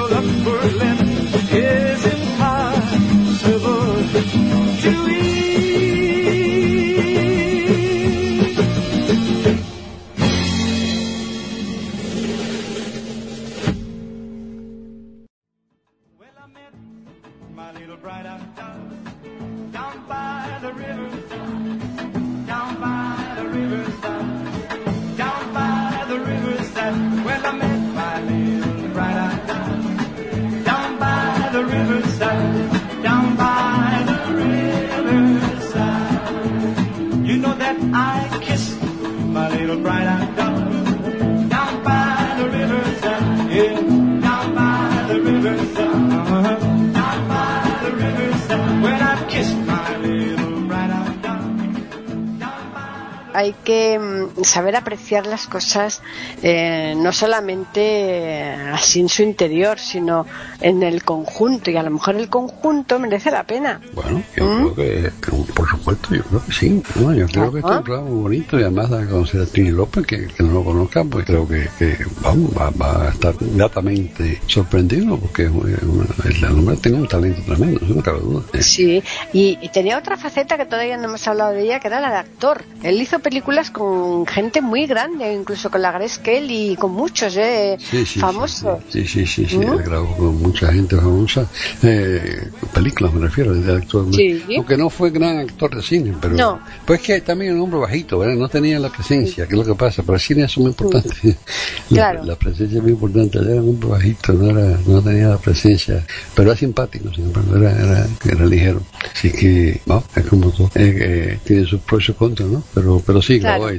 las 55.27 55.47
cosas 55.47 56.03
eh, 56.42 56.94
no 56.97 57.12
solamente 57.12 57.81
eh, 57.81 58.67
así 58.79 59.01
en 59.01 59.09
su 59.09 59.23
interior, 59.23 59.79
sino 59.79 60.27
en 60.61 60.83
el 60.83 61.05
conjunto. 61.05 61.71
Y 61.71 61.77
a 61.77 61.83
lo 61.83 61.91
mejor 61.91 62.17
el 62.17 62.29
conjunto 62.29 62.99
merece 62.99 63.31
la 63.31 63.45
pena. 63.45 63.81
Bueno, 63.93 64.23
yo 64.37 64.45
¿Mm? 64.45 64.57
creo 64.57 64.75
que, 64.75 65.11
que, 65.21 65.53
por 65.55 65.69
supuesto, 65.69 66.14
yo 66.14 66.23
creo 66.25 66.45
que 66.47 66.53
sí. 66.53 66.83
No, 66.97 67.12
yo 67.14 67.27
creo 67.27 67.53
que 67.53 67.59
este 67.59 67.71
es 67.71 67.77
un 67.79 67.85
programa 67.85 68.09
muy 68.11 68.23
bonito 68.23 68.59
y 68.59 68.62
además 68.62 68.91
da 68.91 69.03
a 69.03 69.07
conocer 69.07 69.43
a 69.43 69.47
Trini 69.47 69.71
López, 69.71 70.07
que, 70.07 70.27
que 70.29 70.43
no 70.43 70.53
lo 70.53 70.64
conozca, 70.64 71.05
pues 71.05 71.25
creo 71.27 71.47
que, 71.47 71.69
que 71.79 71.97
vamos, 72.23 72.51
va, 72.57 72.71
va 72.71 73.07
a 73.07 73.09
estar 73.11 73.35
gratamente 73.41 74.41
sorprendido 74.47 75.17
porque 75.19 75.43
el 75.45 76.45
hombre 76.45 76.77
tiene 76.77 76.99
un 76.99 77.09
talento 77.09 77.41
tremendo, 77.47 77.81
no 77.87 78.03
cabe 78.03 78.21
duda. 78.21 78.43
Eh, 78.53 78.62
Sí, 78.62 79.03
y, 79.33 79.59
y 79.61 79.69
tenía 79.71 79.99
otra 79.99 80.17
faceta 80.17 80.57
que 80.57 80.67
todavía 80.67 80.97
no 80.97 81.05
hemos 81.05 81.27
hablado 81.27 81.53
de 81.53 81.62
ella, 81.62 81.81
que 81.81 81.88
era 81.88 82.01
la 82.01 82.11
de 82.11 82.17
actor. 82.17 82.64
Él 82.83 83.01
hizo 83.01 83.19
películas 83.19 83.71
con 83.71 84.27
gente 84.27 84.61
muy 84.61 84.87
grande, 84.87 85.33
incluso 85.33 85.71
con 85.71 85.83
la 85.83 85.91
Grace 85.93 86.21
Kelly 86.23 86.73
y 86.73 86.77
con 86.77 86.93
muchos 86.93 87.37
eh, 87.37 87.77
Sí, 87.81 88.05
sí, 88.07 88.21
famosos. 88.21 88.59
Sí, 88.61 88.67
sí, 88.88 89.07
sí, 89.07 89.26
sí, 89.26 89.57
¿Mm? 89.57 89.62
él 89.62 89.83
grabó 89.85 90.16
con 90.16 90.40
mucha 90.42 90.72
gente 90.72 90.96
famosa. 90.96 91.46
Eh, 91.83 92.48
películas 92.74 93.12
me 93.14 93.20
refiero, 93.26 93.54
de. 93.54 93.83
Sí. 94.12 94.42
Aunque 94.57 94.76
no 94.76 94.90
fue 94.90 95.11
gran 95.11 95.38
actor 95.38 95.74
de 95.74 95.83
cine, 95.83 96.14
pero. 96.20 96.35
No. 96.35 96.61
Pues 96.87 97.00
que 97.00 97.20
también 97.20 97.54
un 97.54 97.61
hombre 97.62 97.81
bajito, 97.81 98.18
¿verdad? 98.18 98.37
No 98.37 98.48
tenía 98.48 98.78
la 98.78 98.90
presencia, 98.90 99.46
que 99.46 99.52
es 99.54 99.59
lo 99.59 99.64
que 99.64 99.74
pasa. 99.78 100.02
Para 100.02 100.16
el 100.16 100.22
cine 100.22 100.44
eso 100.44 100.52
es 100.52 100.59
muy 100.59 100.68
importante. 100.70 101.37
Claro. 101.88 102.20
La, 102.20 102.26
la 102.33 102.37
presencia 102.37 102.76
es 102.76 102.83
muy 102.83 102.92
importante. 102.92 103.38
Él 103.38 103.48
era 103.50 103.62
un 103.62 103.70
hombre 103.70 103.88
bajito, 103.88 104.33
no, 104.35 104.50
era, 104.50 104.78
no 104.87 105.00
tenía 105.02 105.28
la 105.28 105.38
presencia. 105.38 106.04
Pero 106.35 106.50
era 106.50 106.59
simpático, 106.59 107.12
sin 107.14 107.24
embargo, 107.26 107.57
era, 107.57 107.70
era, 107.72 108.07
era 108.31 108.46
ligero. 108.46 108.83
Así 109.14 109.31
que, 109.33 109.81
no, 109.87 110.04
es 110.14 110.24
como 110.26 110.50
todo. 110.50 110.66
Eh, 110.74 110.96
eh, 111.00 111.38
tiene 111.44 111.64
sus 111.66 111.81
pros 111.81 112.02
y 112.02 112.07
sus 112.07 112.16
contras, 112.16 112.48
¿no? 112.48 112.62
Pero, 112.74 113.02
pero 113.07 113.22
sí, 113.22 113.40
Claro. 113.40 113.64
grabó 113.64 113.74
y 113.74 113.78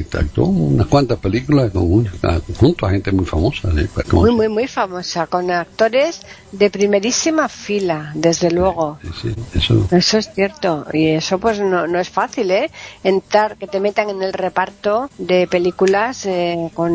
y 0.00 0.06
actuó 0.16 0.46
unas 0.46 0.86
cuantas 0.86 1.18
películas 1.18 1.70
con, 1.70 1.82
un- 1.82 2.08
junto 2.56 2.86
a 2.86 2.90
gente 2.90 3.12
muy 3.12 3.24
famosa. 3.26 3.70
¿sí? 3.76 3.86
Como- 4.08 4.22
Muy, 4.30 4.36
muy, 4.36 4.48
muy 4.48 4.68
famosa, 4.68 5.26
con 5.26 5.50
actores 5.50 6.20
de 6.52 6.70
primerísima 6.70 7.48
fila, 7.48 8.12
desde 8.14 8.52
luego. 8.52 8.98
Sí, 9.20 9.34
eso. 9.54 9.88
Eso 9.90 10.18
es 10.18 10.30
cierto, 10.32 10.86
y 10.92 11.08
eso 11.08 11.40
pues 11.40 11.58
no, 11.58 11.88
no 11.88 11.98
es 11.98 12.10
fácil, 12.10 12.50
¿eh? 12.52 12.70
Entrar, 13.02 13.56
que 13.56 13.66
te 13.66 13.80
metan 13.80 14.08
en 14.08 14.22
el 14.22 14.32
reparto 14.32 15.10
de 15.18 15.48
películas 15.48 16.26
eh, 16.26 16.70
con... 16.74 16.94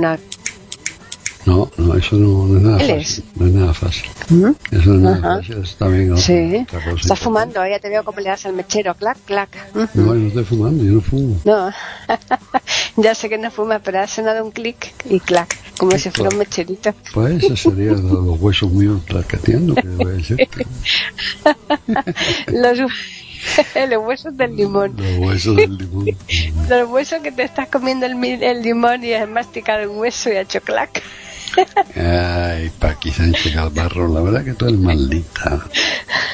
No, 1.46 1.70
no, 1.78 1.96
eso 1.96 2.16
no, 2.16 2.46
no 2.48 2.58
es 2.58 2.64
nada 2.64 2.80
fácil. 2.80 3.24
No 3.36 3.46
es 3.46 3.54
nada 3.54 3.74
fácil. 3.74 4.10
¿Mm? 4.30 4.52
Eso 4.72 4.90
no 4.90 4.96
es 4.96 5.02
nada 5.22 5.38
fácil. 5.38 5.64
Eso 5.64 5.76
también 5.78 6.12
otra, 6.12 6.24
Sí, 6.24 6.66
otra 6.68 6.84
cosa 6.84 6.96
estás 7.02 7.20
fumando, 7.20 7.68
ya 7.68 7.80
te 7.80 7.90
veo 7.90 8.04
como 8.04 8.20
le 8.20 8.30
das 8.30 8.46
al 8.46 8.54
mechero, 8.54 8.96
clac, 8.96 9.18
clac. 9.26 9.50
No, 9.76 9.88
yo 9.94 10.16
no 10.16 10.28
estoy 10.28 10.44
fumando, 10.46 10.84
yo 10.84 10.94
no 10.94 11.02
fumo. 11.02 11.36
No, 11.44 11.72
ya 12.98 13.14
sé 13.14 13.30
que 13.30 13.38
no 13.38 13.52
fuma, 13.52 13.80
pero 13.80 14.00
ha 14.00 14.08
sonado 14.08 14.44
un 14.44 14.52
clic 14.52 14.94
y 15.08 15.20
clac, 15.20 15.56
como 15.78 15.98
si 15.98 16.10
fuera 16.12 16.30
un 16.32 16.38
mecherito. 16.38 16.94
Pues 17.14 17.44
ese 17.44 17.56
sería 17.58 17.92
los, 17.94 18.40
huesos 18.40 18.72
míos 18.72 19.02
tracateando, 19.06 19.76
que 19.76 19.88
debe 19.88 20.12
decirte. 20.14 20.66
Los, 22.48 22.80
los 23.90 24.04
huesos 24.06 24.36
del 24.38 24.56
limón. 24.56 24.96
Los 24.98 25.18
huesos 25.20 25.56
del 25.56 25.78
limón. 25.78 26.06
Los 26.70 26.90
huesos 26.90 27.22
que 27.22 27.32
te 27.32 27.44
estás 27.44 27.68
comiendo 27.70 28.06
el, 28.06 28.16
mi- 28.16 28.32
el 28.44 28.62
limón 28.62 29.04
y 29.04 29.14
has 29.14 29.30
masticado 29.30 29.92
un 29.92 30.00
hueso 30.00 30.30
y 30.32 30.34
ha 30.36 30.42
hecho 30.42 30.62
clac. 30.62 31.02
Ay, 31.96 32.70
Paqui 32.80 33.12
Sánchez 33.12 33.54
Galvarro, 33.56 34.08
la 34.08 34.22
verdad 34.22 34.44
que 34.44 34.54
tú 34.54 34.66
eres 34.66 34.80
maldita. 34.80 35.62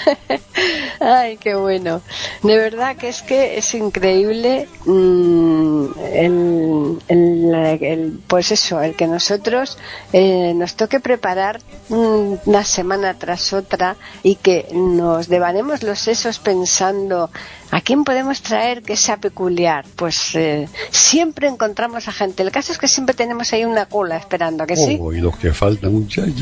Ay, 1.00 1.38
qué 1.38 1.56
bueno. 1.56 2.02
De 2.44 2.58
verdad 2.58 2.96
que 2.96 3.10
es 3.10 3.22
que 3.24 3.58
es 3.58 3.74
increíble 3.74 4.68
mm, 4.86 5.86
el, 6.14 7.00
el- 7.08 7.54
el- 7.82 8.20
pues 8.28 8.52
eso, 8.52 8.82
el 8.82 8.96
que 8.96 9.08
nosotros 9.08 9.78
eh, 10.14 10.54
nos 10.56 10.76
toque 10.76 11.00
preparar 11.00 11.60
mm, 11.90 12.34
una 12.46 12.64
semana 12.64 13.16
tras 13.16 13.52
otra 13.54 13.96
y 14.24 14.36
que 14.36 14.68
nos 14.74 15.28
devanemos 15.28 15.82
los 15.84 16.00
sesos 16.00 16.40
pensando 16.40 17.30
a 17.72 17.82
quién 17.82 18.04
podemos 18.04 18.42
traer 18.42 18.84
que 18.84 18.96
sea 18.96 19.18
peculiar. 19.18 19.86
Pues 19.96 20.36
eh, 20.36 20.68
siempre 20.92 21.48
encontramos 21.48 22.08
a 22.08 22.12
gente. 22.12 22.44
El 22.44 22.52
caso 22.52 22.72
es 22.74 22.78
que 22.78 22.88
siempre 22.88 23.16
tenemos 23.16 23.52
ahí 23.54 23.66
una 23.66 23.86
cola 23.86 24.18
esperando, 24.18 24.64
¿a 24.64 24.68
que 24.68 24.76
sí? 24.76 24.98
Oh, 25.00 25.14
y 25.14 25.22
los 25.22 25.38
que 25.38 25.54
faltan, 25.54 25.94
muchachos. 25.94 26.36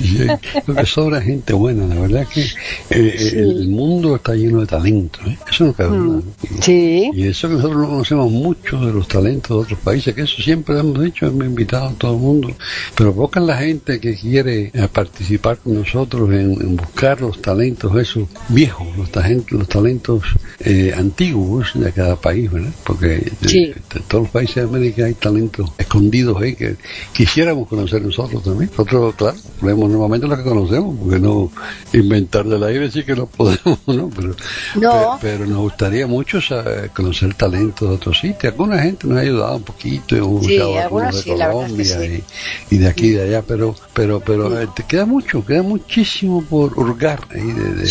Lo 0.66 0.76
que 0.76 0.86
sobra 0.86 1.20
es 1.20 1.26
gente 1.26 1.54
buena, 1.54 1.86
la 1.86 2.02
verdad 2.02 2.28
que 2.28 2.42
eh, 2.42 2.50
eh, 2.90 3.32
el 3.36 3.68
mundo 3.68 4.16
está 4.16 4.34
lleno 4.34 4.62
de 4.62 4.68
talento, 4.68 5.20
¿eh? 5.28 5.38
eso 5.50 5.66
no 5.66 5.74
cabe 5.74 5.98
duda. 5.98 6.24
¿no? 6.24 6.62
Sí. 6.62 7.12
Y 7.14 7.28
eso 7.28 7.48
que 7.48 7.56
nosotros 7.56 7.82
no 7.82 7.90
conocemos 7.90 8.32
mucho 8.32 8.80
de 8.80 8.92
los 8.92 9.08
talentos 9.08 9.50
de 9.50 9.64
otros 9.64 9.80
países, 9.80 10.14
que 10.16 10.24
eso 10.24 10.42
siempre 10.42 10.76
debemos 10.76 10.98
lo 10.98 11.04
he 11.04 11.08
hecho, 11.08 11.28
hemos 11.28 11.46
invitado 11.46 11.90
a 11.90 11.94
todo 11.94 12.14
el 12.16 12.20
mundo, 12.20 12.52
pero 12.96 13.14
poca 13.14 13.40
es 13.40 13.46
la 13.46 13.58
gente 13.58 14.00
que 14.00 14.16
quiere 14.16 14.72
participar 14.92 15.60
con 15.60 15.76
nosotros 15.76 16.30
en, 16.32 16.54
en 16.60 16.76
buscar 16.76 17.22
los 17.22 17.42
talentos 17.42 17.92
esos 18.00 18.28
viejos, 18.48 18.88
los, 18.98 19.12
talentos 19.12 20.24
eh, 20.60 20.94
antiguos 20.96 21.19
de 21.24 21.92
cada 21.94 22.16
país, 22.16 22.50
¿verdad? 22.50 22.70
Porque 22.86 23.30
Sí. 23.46 23.66
de 23.68 24.00
todos 24.08 24.24
los 24.24 24.32
países 24.32 24.56
de 24.56 24.62
América 24.62 25.04
hay 25.04 25.14
talentos 25.16 25.70
escondidos 25.78 26.42
ahí 26.42 26.56
que 26.56 26.78
quisiéramos 27.14 27.68
conocer 27.68 28.02
nosotros 28.02 28.42
también. 28.42 28.70
Nosotros, 28.72 29.16
claro, 29.16 29.38
vemos 29.62 29.90
nuevamente 29.90 30.28
lo 30.28 30.38
que 30.38 30.44
conocemos, 30.44 30.96
porque 30.98 31.20
no 31.20 31.52
inventar 31.92 32.46
del 32.46 32.64
aire 32.64 32.90
sí 32.90 33.04
que 33.04 33.16
no 33.16 33.26
podemos, 33.26 33.80
¿no? 33.88 34.10
Pero, 34.16 34.36
No. 34.76 35.18
pe- 35.20 35.28
pero 35.28 35.46
nos 35.46 35.58
gustaría 35.60 36.08
mucho 36.08 36.40
saber- 36.40 36.90
conocer 36.92 37.34
talentos 37.34 37.90
de 37.90 37.96
otros 37.96 38.18
sitios. 38.20 38.54
Alguna 38.54 38.82
gente 38.82 39.06
nos 39.08 39.18
ha 39.18 39.22
ayudado 39.22 39.58
un 39.58 39.64
poquito, 39.64 40.16
hemos 40.16 40.46
Sí, 40.46 40.58
algunos 40.62 41.16
de 41.16 41.22
sí, 41.22 41.30
Colombia 41.32 42.00
sí. 42.00 42.24
y, 42.72 42.76
y 42.76 42.78
de 42.78 42.88
aquí 42.88 43.08
y 43.08 43.12
de 43.12 43.24
allá, 43.24 43.42
pero 43.42 43.76
pero 43.94 44.22
pero 44.22 44.62
eh, 44.62 44.68
te 44.74 44.84
queda 44.84 45.06
mucho, 45.06 45.46
queda 45.46 45.64
muchísimo 45.64 46.42
por 46.44 46.78
hurgar 46.80 47.28
ahí 47.32 47.42
de, 47.52 47.74
de- 47.76 47.86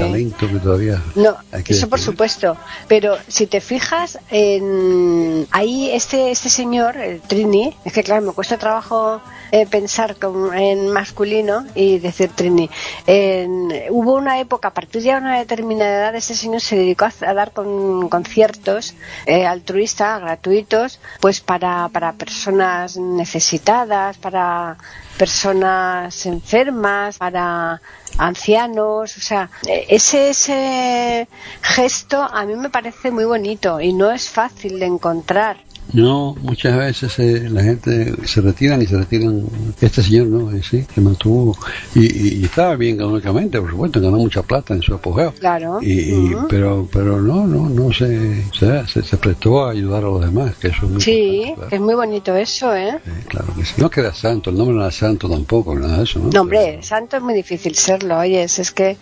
talento 0.00 0.48
que 0.48 0.58
todavía 0.58 1.02
No, 1.16 1.36
eso 1.66 1.88
por 1.88 2.00
supuesto. 2.00 2.56
Pero 2.88 3.16
si 3.28 3.46
te 3.46 3.60
fijas 3.60 4.18
en 4.30 5.46
ahí 5.50 5.90
este 5.90 6.30
este 6.30 6.48
señor, 6.48 6.96
el 6.96 7.20
Trini, 7.20 7.74
es 7.84 7.92
que 7.92 8.02
claro 8.02 8.22
me 8.26 8.32
cuesta 8.32 8.58
trabajo 8.58 9.20
eh, 9.50 9.66
pensar 9.66 10.16
con- 10.16 10.54
en 10.54 10.88
masculino 10.90 11.66
y 11.74 11.98
decir 11.98 12.30
Trini. 12.34 12.70
En- 13.06 13.70
hubo 13.90 14.14
una 14.14 14.40
época 14.40 14.68
a 14.68 14.74
partir 14.74 15.02
de 15.02 15.10
una 15.16 15.38
determinada 15.38 15.94
edad 15.98 16.14
este 16.16 16.34
señor 16.34 16.60
se 16.60 16.76
dedicó 16.76 17.04
a, 17.06 17.12
a 17.26 17.34
dar 17.34 17.52
con- 17.52 18.08
conciertos 18.08 18.94
eh, 19.26 19.44
altruistas 19.46 20.20
gratuitos, 20.20 21.00
pues 21.20 21.40
para 21.40 21.88
para 21.90 22.12
personas 22.14 22.96
necesitadas, 22.96 24.16
para 24.18 24.76
personas 25.16 26.26
enfermas, 26.26 27.18
para 27.18 27.80
ancianos, 28.18 29.16
o 29.16 29.20
sea, 29.20 29.50
ese, 29.66 30.30
ese 30.30 31.28
gesto 31.62 32.22
a 32.22 32.44
mí 32.44 32.54
me 32.56 32.70
parece 32.70 33.10
muy 33.10 33.24
bonito 33.24 33.80
y 33.80 33.92
no 33.92 34.10
es 34.10 34.28
fácil 34.28 34.78
de 34.78 34.86
encontrar. 34.86 35.56
No, 35.92 36.34
muchas 36.40 36.76
veces 36.78 37.18
eh, 37.18 37.48
la 37.50 37.62
gente 37.62 38.14
se 38.26 38.40
retiran 38.40 38.80
y 38.80 38.86
se 38.86 38.96
retiran. 38.96 39.44
Este 39.80 40.02
señor, 40.02 40.26
¿no? 40.28 40.50
Eh, 40.50 40.62
sí, 40.62 40.84
se 40.94 41.00
mantuvo 41.02 41.56
y, 41.94 42.00
y- 42.06 42.40
y 42.40 42.44
estaba 42.44 42.76
bien 42.76 42.94
económicamente, 42.94 43.60
por 43.60 43.70
supuesto, 43.70 44.00
ganó 44.00 44.16
mucha 44.16 44.42
plata 44.42 44.72
en 44.74 44.80
su 44.80 44.94
apogeo. 44.94 45.32
Claro. 45.38 45.80
Y, 45.82 45.92
y- 46.14 46.34
Ujú. 46.34 46.46
pero 46.48 46.88
pero 46.90 47.20
no 47.20 47.46
no 47.46 47.68
no 47.68 47.92
se, 47.92 48.42
se 48.58 48.86
se 48.86 49.02
se 49.02 49.16
prestó 49.18 49.64
a 49.64 49.72
ayudar 49.72 50.04
a 50.04 50.06
los 50.06 50.20
demás 50.22 50.54
que 50.56 50.68
eso 50.68 50.86
es 50.86 50.92
muy 50.92 51.00
Sí, 51.02 51.54
que 51.68 51.74
es 51.76 51.80
muy 51.80 51.94
bonito 51.94 52.34
eso, 52.36 52.74
¿eh? 52.74 52.98
claro. 53.02 53.04
Sí, 53.04 53.26
claro 53.28 53.54
que 53.56 53.64
sí. 53.64 53.74
no 53.76 53.90
que 53.90 54.00
era 54.00 54.14
santo 54.14 54.50
el 54.50 54.56
nombre 54.56 54.74
no 54.76 54.82
era 54.82 54.90
santo 54.92 55.28
tampoco 55.28 55.74
nada 55.74 55.98
de 55.98 56.04
eso 56.04 56.20
no, 56.20 56.30
No, 56.30 56.40
hombre, 56.42 56.58
Pero- 56.70 56.82
santo 56.82 57.16
es 57.18 57.22
muy 57.22 57.34
difícil 57.34 57.74
serlo, 57.74 58.18
oye, 58.18 58.42
es 58.44 58.70
que 58.70 58.96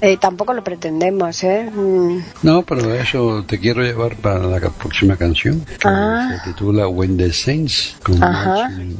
eh, 0.00 0.16
tampoco 0.18 0.52
lo 0.52 0.62
pretendemos, 0.62 1.42
¿eh? 1.42 1.70
Mm, 1.74 2.18
no 2.42 2.62
pero 2.62 2.94
eso 2.94 3.42
te 3.46 3.58
quiero 3.58 3.82
llevar 3.82 4.16
para 4.16 4.46
la 4.46 4.60
próxima 4.60 5.16
canción 5.16 5.64
Ah. 5.84 6.25
Se 6.28 6.38
titula 6.44 6.88
When 6.88 7.16
the 7.16 7.32
Saints 7.32 7.96
con 8.02 8.22
Ajá. 8.22 8.68
Marching- 8.68 8.98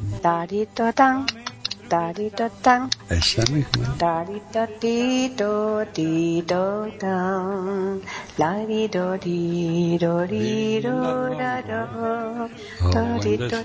Tan, 1.89 2.91
esa 3.11 3.43
misma 3.53 3.95
tito 4.80 5.84
tito 5.93 6.87
tan, 6.99 8.01
Oh, 12.82 13.20
tito 13.20 13.62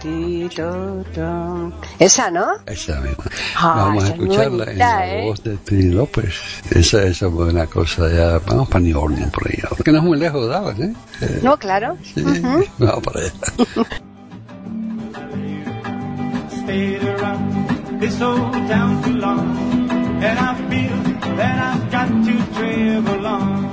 tito 0.00 1.04
tan. 1.14 1.74
Esa, 1.98 2.30
¿no? 2.30 2.46
esa 2.66 3.00
misma 3.00 3.24
Ah, 3.56 3.74
vamos 3.76 4.04
a 4.04 4.08
escucharla 4.08 4.64
en 4.70 4.78
la 4.78 5.08
¿eh? 5.08 5.24
voz 5.24 5.42
de 5.42 5.56
Trini 5.56 5.92
López 5.94 6.34
esa 6.70 7.02
esa 7.02 7.26
buena 7.26 7.66
cosa 7.66 8.08
ya 8.12 8.38
vamos 8.46 8.68
para 8.68 8.80
New 8.80 8.98
Orleans 8.98 9.32
por 9.32 9.48
ahora 9.48 9.82
que 9.84 9.90
no 9.92 9.98
es 9.98 10.04
muy 10.04 10.18
lejos 10.18 10.48
Dallas 10.48 10.78
¿eh? 10.78 10.94
Eh, 11.20 11.40
No, 11.42 11.56
claro. 11.56 11.96
sí, 12.02 12.22
vamos 12.78 13.02
para 13.04 13.20
allá 13.20 13.32
stayed 16.74 17.04
around 17.04 18.00
this 18.00 18.20
old 18.20 18.52
town 18.68 19.00
too 19.04 19.14
long, 19.14 19.56
and 20.26 20.38
I 20.38 20.54
feel 20.70 20.96
that 21.36 21.56
I've 21.70 21.86
got 21.96 22.08
to 22.26 22.34
travel 22.56 23.26
on. 23.26 23.64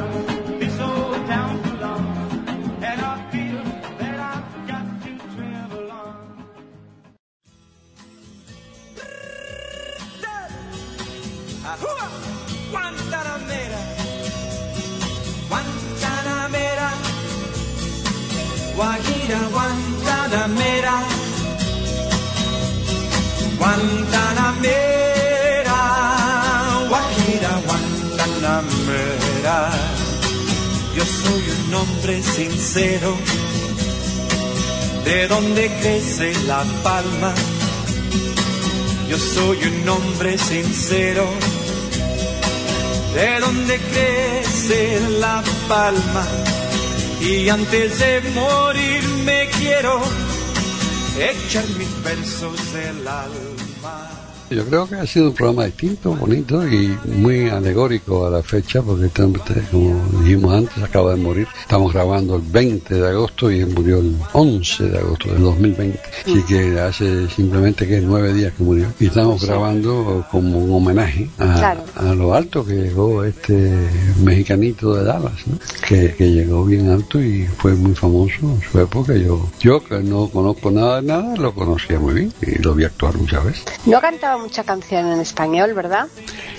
hombre 31.74 32.22
sincero, 32.22 33.16
de 35.04 35.28
donde 35.28 35.68
crece 35.82 36.34
la 36.46 36.64
palma. 36.84 37.34
Yo 39.10 39.18
soy 39.18 39.58
un 39.64 39.90
hombre 39.90 40.38
sincero, 40.38 41.26
de 43.14 43.40
donde 43.40 43.80
crece 43.80 45.00
la 45.20 45.44
palma. 45.68 46.26
Y 47.22 47.50
antes 47.50 48.00
de 48.00 48.22
morir 48.36 49.04
me 49.26 49.50
quiero 49.58 50.00
echar 51.18 51.68
mis 51.78 52.04
versos 52.04 52.74
del 52.74 53.08
alma. 53.08 54.27
Yo 54.50 54.66
creo 54.66 54.88
que 54.88 54.96
ha 54.96 55.06
sido 55.06 55.28
un 55.28 55.34
programa 55.34 55.66
distinto, 55.66 56.16
bonito 56.16 56.66
y 56.68 56.98
muy 57.06 57.50
alegórico 57.50 58.26
a 58.26 58.30
la 58.30 58.42
fecha, 58.44 58.82
porque 58.82 59.10
como 59.72 60.02
dijimos 60.24 60.54
antes, 60.54 60.82
acaba 60.82 61.12
de 61.12 61.18
morir. 61.22 61.48
Estamos 61.62 61.92
grabando 61.94 62.38
el 62.38 62.44
20 62.44 62.96
de 62.96 63.08
agosto 63.10 63.52
y 63.52 63.60
él 63.60 63.68
murió 63.76 64.00
el 64.00 64.16
11 64.32 64.84
de 64.90 64.98
agosto 65.00 65.34
del 65.34 65.42
2020. 65.44 66.00
Así 66.26 66.42
que 66.44 66.80
hace 66.80 67.28
simplemente 67.30 67.86
que 67.88 68.00
nueve 68.00 68.34
días 68.34 68.54
que 68.54 68.64
murió. 68.64 68.88
Y 69.00 69.08
estamos 69.08 69.44
grabando 69.46 70.26
como 70.32 70.60
un 70.60 70.72
homenaje 70.74 71.30
a, 71.40 71.56
Claro. 71.58 71.84
a 71.96 72.14
lo 72.16 72.34
alto 72.34 72.66
que 72.66 72.74
llegó 72.74 73.24
este 73.26 73.72
mexicanito 74.24 74.94
de 74.96 75.04
Dallas, 75.04 75.46
¿no? 75.48 75.58
que, 75.88 76.14
que 76.16 76.32
llegó 76.32 76.64
bien 76.66 76.90
alto 76.90 77.22
y 77.22 77.46
fue 77.48 77.74
muy 77.76 77.94
famoso 77.96 78.34
en 78.42 78.62
su 78.62 78.80
época. 78.80 79.14
Yo, 79.16 79.50
yo 79.60 79.84
que 79.84 80.00
no 80.00 80.28
conozco 80.30 80.72
nada 80.72 81.02
de 81.02 81.08
nada, 81.08 81.36
lo 81.36 81.54
conocía 81.54 82.00
muy 82.00 82.14
bien 82.14 82.34
y 82.42 82.62
lo 82.62 82.74
vi 82.74 82.86
actuar 82.86 83.18
muchas 83.18 83.44
veces. 83.44 83.66
No 83.86 84.00
cantaba 84.00 84.37
mucha 84.38 84.64
canción 84.64 85.12
en 85.12 85.20
español, 85.20 85.74
¿verdad? 85.74 86.08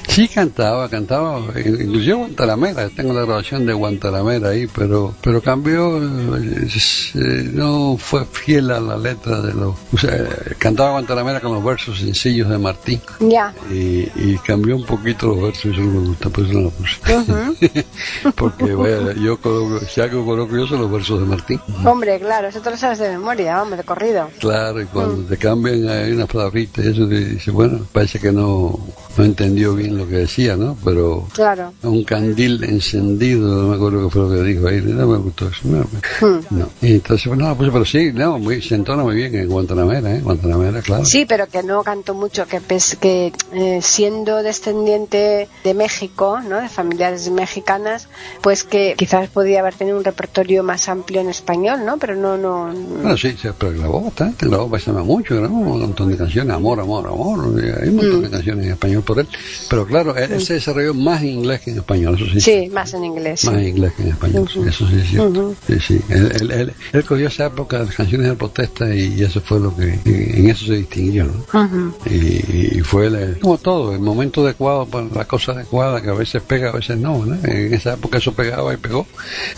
Sí 0.08 0.26
cantaba, 0.26 0.88
cantaba, 0.88 1.38
inclusive 1.56 2.14
Guantanamera, 2.14 2.88
tengo 2.88 3.12
la 3.12 3.20
grabación 3.24 3.66
de 3.66 3.72
Guantanamera 3.72 4.48
ahí, 4.48 4.66
pero 4.66 5.14
pero 5.20 5.40
cambió, 5.40 5.98
eh, 5.98 7.50
no 7.52 7.96
fue 7.98 8.24
fiel 8.24 8.70
a 8.70 8.80
la 8.80 8.96
letra 8.96 9.40
de 9.42 9.54
los... 9.54 9.76
O 9.92 9.98
sea, 9.98 10.26
cantaba 10.58 10.92
Guantanamera 10.92 11.40
con 11.40 11.52
los 11.54 11.62
versos 11.62 11.98
sencillos 11.98 12.48
de 12.48 12.58
Martín 12.58 13.00
Ya. 13.20 13.54
y, 13.70 14.08
y 14.16 14.38
cambió 14.44 14.76
un 14.76 14.84
poquito 14.86 15.28
los 15.28 15.42
versos, 15.42 15.66
eso 15.72 15.80
no 15.82 16.00
me 16.00 16.08
gusta, 16.08 16.30
por 16.30 16.44
eso 16.44 16.52
no 16.54 16.60
lo 16.62 16.70
puse. 16.70 17.84
Porque 18.34 18.74
vaya, 18.74 19.12
yo 19.14 19.36
conozco, 19.40 19.86
si 19.86 20.00
algo 20.00 20.24
conozco 20.24 20.56
yo 20.56 20.66
son 20.66 20.80
los 20.80 20.90
versos 20.90 21.20
de 21.20 21.26
Martín. 21.26 21.60
Hombre, 21.84 22.18
claro, 22.18 22.48
eso 22.48 22.60
te 22.60 22.70
lo 22.70 22.76
sabes 22.76 22.98
de 22.98 23.10
memoria, 23.10 23.62
hombre, 23.62 23.76
de 23.76 23.84
corrido. 23.84 24.28
Claro, 24.40 24.80
y 24.80 24.86
cuando 24.86 25.22
te 25.24 25.36
cambian 25.36 25.88
hay 25.88 26.12
unas 26.12 26.28
palabritas 26.28 26.84
eso 26.84 27.06
te 27.06 27.24
dice, 27.24 27.50
bueno, 27.50 27.86
parece 27.92 28.18
que 28.18 28.32
no, 28.32 28.78
no 29.16 29.24
entendió 29.24 29.74
bien 29.74 29.97
lo 29.98 30.08
que 30.08 30.16
decía, 30.16 30.56
¿no? 30.56 30.76
Pero 30.84 31.26
Claro. 31.34 31.72
un 31.82 32.04
candil 32.04 32.62
encendido, 32.64 33.46
no 33.62 33.68
me 33.68 33.76
acuerdo 33.76 34.04
qué 34.04 34.10
fue 34.12 34.22
lo 34.22 34.30
que 34.30 34.42
dijo 34.48 34.66
ahí, 34.68 34.80
no 34.82 35.06
me 35.06 35.18
gustó 35.18 35.48
eso. 35.48 35.60
No, 35.64 35.84
Hmm. 36.20 36.40
no. 36.50 36.68
Y 36.80 36.94
entonces, 36.94 37.36
no, 37.36 37.56
pues, 37.56 37.70
pero 37.72 37.84
sí, 37.84 38.10
no, 38.12 38.38
muy, 38.38 38.62
se 38.62 38.74
entona 38.74 39.02
muy 39.02 39.14
bien 39.16 39.34
en 39.34 39.48
Guantanamera, 39.48 40.16
¿eh? 40.16 40.20
Guantanamera, 40.20 40.80
claro. 40.82 41.04
Sí, 41.04 41.26
pero 41.28 41.46
que 41.48 41.62
no 41.62 41.82
canto 41.82 42.14
mucho, 42.14 42.46
que, 42.46 42.60
que 43.00 43.32
eh, 43.52 43.80
siendo 43.82 44.42
descendiente 44.42 45.48
de 45.64 45.74
México, 45.74 46.40
¿no? 46.48 46.60
de 46.60 46.68
familiares 46.68 47.30
mexicanas, 47.30 48.08
pues 48.42 48.64
que 48.64 48.94
quizás 48.96 49.28
podía 49.28 49.60
haber 49.60 49.74
tenido 49.74 49.96
un 49.98 50.04
repertorio 50.04 50.62
más 50.62 50.88
amplio 50.88 51.20
en 51.20 51.28
español, 51.28 51.84
¿no? 51.84 51.98
Pero 51.98 52.14
no, 52.16 52.36
no. 52.36 52.72
Bueno, 52.72 53.16
sí, 53.16 53.34
sí, 53.40 53.48
pero 53.58 53.72
grabó 53.78 54.02
bastante, 54.02 54.46
grabó 54.46 54.68
bastante 54.68 55.02
mucho, 55.02 55.36
grabó 55.36 55.54
un 55.56 55.80
montón 55.80 56.10
de 56.10 56.16
canciones, 56.16 56.54
amor, 56.54 56.80
amor, 56.80 57.06
amor, 57.06 57.54
y 57.62 57.66
hay 57.82 57.88
un 57.88 57.96
montón 57.96 58.18
Mm. 58.20 58.22
de 58.22 58.30
canciones 58.30 58.66
en 58.66 58.72
español 58.72 59.02
por 59.02 59.18
él. 59.20 59.28
Pero 59.68 59.86
claro, 59.88 60.16
él, 60.16 60.32
él 60.32 60.40
se 60.40 60.54
desarrolló 60.54 60.94
más 60.94 61.22
en 61.22 61.28
inglés 61.30 61.60
que 61.60 61.70
en 61.70 61.78
español, 61.78 62.14
eso 62.16 62.26
sí. 62.32 62.40
Sí, 62.40 62.68
más 62.72 62.92
en 62.94 63.04
inglés. 63.04 63.44
Más 63.44 63.54
en 63.54 63.68
inglés 63.68 63.92
que 63.96 64.02
en 64.02 64.08
español, 64.08 64.48
eso 64.68 64.88
sí 64.88 64.96
es 64.96 65.08
cierto. 65.08 65.54
Sí, 65.66 65.74
sí. 65.80 66.00
Él, 66.08 66.32
él, 66.40 66.50
él, 66.50 66.72
él 66.92 67.04
cogió 67.04 67.28
esa 67.28 67.46
época 67.46 67.78
de 67.80 67.86
las 67.86 67.94
canciones 67.94 68.28
de 68.28 68.34
protesta 68.34 68.94
y 68.94 69.22
eso 69.22 69.40
fue 69.40 69.60
lo 69.60 69.74
que, 69.74 69.98
en 70.04 70.48
eso 70.50 70.66
se 70.66 70.74
distinguió, 70.76 71.24
¿no? 71.24 71.94
Y, 72.06 72.78
y 72.78 72.80
fue 72.80 73.06
el- 73.06 73.38
como 73.40 73.58
todo, 73.58 73.92
el 73.94 74.00
momento 74.00 74.44
adecuado 74.44 74.86
para 74.86 75.06
la 75.14 75.24
cosa 75.26 75.52
adecuada, 75.52 76.00
que 76.02 76.10
a 76.10 76.14
veces 76.14 76.42
pega, 76.42 76.70
a 76.70 76.72
veces 76.72 76.96
no, 76.98 77.24
¿no? 77.24 77.34
En 77.48 77.72
esa 77.74 77.94
época 77.94 78.18
eso 78.18 78.32
pegaba 78.32 78.72
y 78.74 78.76
pegó. 78.76 79.06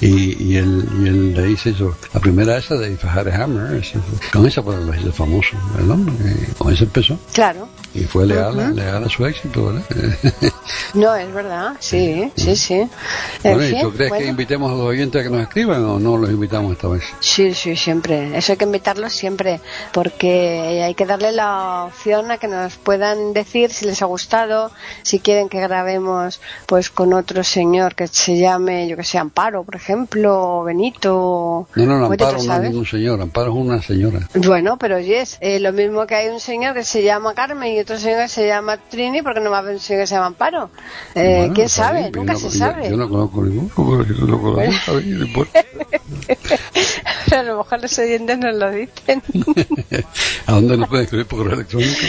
Y, 0.01 0.43
y 0.43 0.57
él, 0.57 0.85
y 1.03 1.09
él 1.09 1.35
de 1.35 1.45
ahí 1.45 1.57
se 1.57 1.70
hizo 1.70 1.97
la 2.14 2.20
primera 2.20 2.57
esa 2.57 2.76
de 2.76 2.97
a 3.03 3.43
Hammer, 3.45 3.83
con 4.33 4.47
esa 4.47 4.62
pues 4.62 4.78
lo 4.78 4.95
hizo 4.95 5.12
famoso, 5.12 5.57
el 5.78 5.91
hombre, 5.91 6.14
y 6.51 6.55
con 6.55 6.72
eso 6.72 6.85
empezó. 6.85 7.18
Claro. 7.33 7.68
Y 7.93 8.05
fue 8.05 8.26
leal, 8.26 8.76
leal 8.76 9.05
a 9.05 9.09
su 9.09 9.26
éxito, 9.26 9.66
¿verdad? 9.66 9.82
No, 10.95 11.14
es 11.14 11.32
verdad. 11.32 11.74
Sí, 11.78 12.32
sí, 12.36 12.57
sí. 12.57 12.88
En 13.45 13.55
bueno, 13.55 13.64
¿y 13.64 13.80
tú 13.80 13.93
crees 13.93 14.11
bueno. 14.11 14.24
que 14.24 14.30
invitemos 14.30 14.72
a 14.72 14.74
los 14.74 14.86
oyentes 14.86 15.20
a 15.20 15.24
que 15.24 15.30
nos 15.30 15.43
escriban 15.43 15.84
o 15.84 16.01
no 16.01 16.16
los 16.16 16.30
invitamos 16.30 16.72
esta 16.72 16.88
vez? 16.88 17.05
Sí, 17.20 17.55
sí, 17.55 17.76
siempre. 17.76 18.36
Eso 18.36 18.53
hay 18.53 18.59
que 18.59 18.64
invitarlos 18.64 19.12
siempre, 19.12 19.61
porque 19.93 20.82
hay 20.84 20.95
que 20.95 21.07
darle 21.07 21.32
la 21.32 21.84
opción 21.84 22.30
a 22.30 22.38
que 22.38 22.49
nos 22.49 22.76
puedan 22.76 23.32
decir 23.32 23.70
si 23.70 23.86
les 23.86 24.03
ha 24.03 24.07
gustado, 24.07 24.70
si 25.03 25.20
quieren 25.20 25.49
que 25.49 25.61
grabemos 25.61 26.41
pues 26.66 26.91
con 26.91 27.12
otro 27.12 27.45
señor 27.45 27.95
que 27.95 28.07
se 28.07 28.36
llame, 28.36 28.88
yo 28.88 28.97
que 28.97 29.05
sé, 29.05 29.18
Amparo, 29.18 29.64
por 29.64 29.76
ejemplo, 29.76 30.59
o 30.61 30.64
Benito. 30.64 31.68
No, 31.74 31.86
no, 31.86 31.99
no, 31.99 32.07
Amparo 32.07 32.43
no 32.43 32.55
es 32.55 32.62
ningún 32.62 32.86
señor, 32.86 33.20
Amparo 33.20 33.53
es 33.53 33.57
una 33.57 33.82
señora. 33.82 34.28
Bueno, 34.34 34.76
pero 34.78 34.99
yes, 34.99 35.38
eh, 35.41 35.61
lo 35.61 35.72
mismo 35.72 36.07
que 36.07 36.14
hay 36.14 36.28
un 36.28 36.41
señor 36.41 36.74
que 36.74 36.84
se 36.84 37.03
llama 37.03 37.34
Carmen 37.34 37.72
y 37.72 37.80
otro 37.83 37.99
señor 37.99 38.22
que 38.22 38.28
se 38.28 38.47
llama 38.47 38.76
Trini, 38.76 39.22
porque 39.22 39.41
no 39.41 39.51
un 39.74 39.81
señor 39.81 40.03
que 40.03 40.07
se 40.07 40.14
llama 40.14 40.26
Amparo. 40.28 40.70
Eh, 41.14 41.37
Bueno, 41.39 41.55
¿Quién 41.55 41.68
sabe? 41.68 41.99
bien, 42.01 42.12
Nunca 42.14 42.33
yo 42.35 42.39
se 42.39 42.45
no- 42.47 42.53
yo- 42.53 42.59
sabe. 42.59 42.91
Yo, 42.91 42.97
no 42.97 43.09
conozco 43.09 43.43
ninguno, 43.45 43.70
porque 43.74 44.14
yo 44.14 44.26
no 44.26 44.41
conozco, 44.41 44.61
está 44.62 44.93
importa. 47.27 47.41
a 47.41 47.43
lo 47.43 47.59
mejor 47.59 47.83
los 47.83 47.99
oyentes 47.99 48.39
nos 48.39 48.55
lo 48.55 48.71
dicen. 48.71 49.23
¿A 50.47 50.53
dónde 50.53 50.77
nos 50.77 50.89
pueden 50.89 51.05
escribir 51.05 51.27
por 51.27 51.39
correo 51.41 51.55
electrónico? 51.55 52.07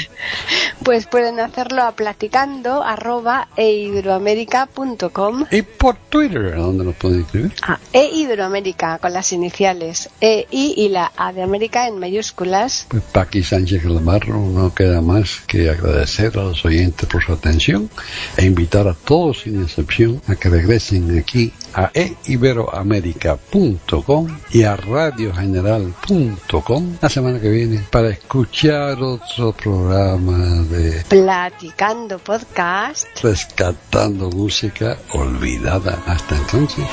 Pues 0.83 1.05
pueden 1.05 1.39
hacerlo 1.39 1.83
a 1.83 1.91
platicando 1.91 2.83
arroba 2.83 3.47
eiberoamerica.com 3.55 5.45
Y 5.51 5.61
por 5.61 5.95
Twitter, 6.09 6.53
¿a 6.55 6.61
dónde 6.61 6.85
nos 6.85 6.95
pueden 6.95 7.21
escribir? 7.21 7.53
a 7.61 7.79
eiberoamerica 7.93 8.97
con 8.99 9.13
las 9.13 9.31
iniciales 9.33 10.09
EI 10.19 10.47
y 10.51 10.89
la 10.89 11.11
A 11.15 11.33
de 11.33 11.43
América 11.43 11.87
en 11.87 11.99
mayúsculas. 11.99 12.85
Pues 12.89 13.03
Paqui 13.03 13.43
Sánchez 13.43 13.83
Calmarro 13.83 14.39
no 14.39 14.73
queda 14.73 15.01
más 15.01 15.41
que 15.47 15.69
agradecer 15.69 16.37
a 16.37 16.43
los 16.43 16.65
oyentes 16.65 17.07
por 17.07 17.23
su 17.23 17.33
atención 17.33 17.89
e 18.37 18.45
invitar 18.45 18.87
a 18.87 18.93
todos 18.93 19.41
sin 19.41 19.61
excepción 19.61 20.21
a 20.27 20.35
que 20.35 20.49
regresen 20.49 21.17
aquí 21.17 21.53
a 21.73 21.89
eiberoamerica.com 21.93 24.27
y 24.51 24.63
a 24.63 24.75
radiogeneral.com 24.75 26.97
la 27.01 27.09
semana 27.09 27.39
que 27.39 27.49
viene 27.49 27.85
para 27.89 28.09
escuchar 28.09 29.01
otro 29.01 29.53
programa 29.53 30.63
de 30.63 31.05
Platicando 31.07 32.19
podcast. 32.19 33.07
Rescatando 33.21 34.29
Música 34.29 34.97
Olvidada. 35.13 36.03
Hasta 36.05 36.35
entonces. 36.37 36.85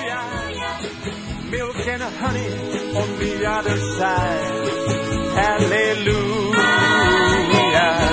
Hallelujah. 5.39 8.08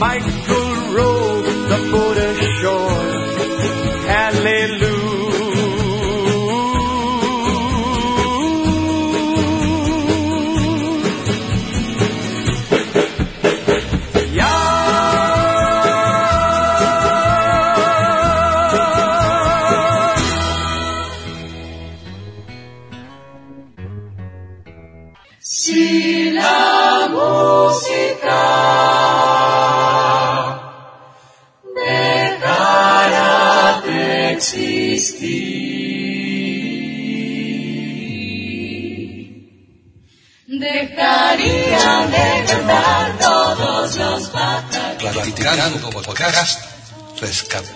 Michael 0.00 0.39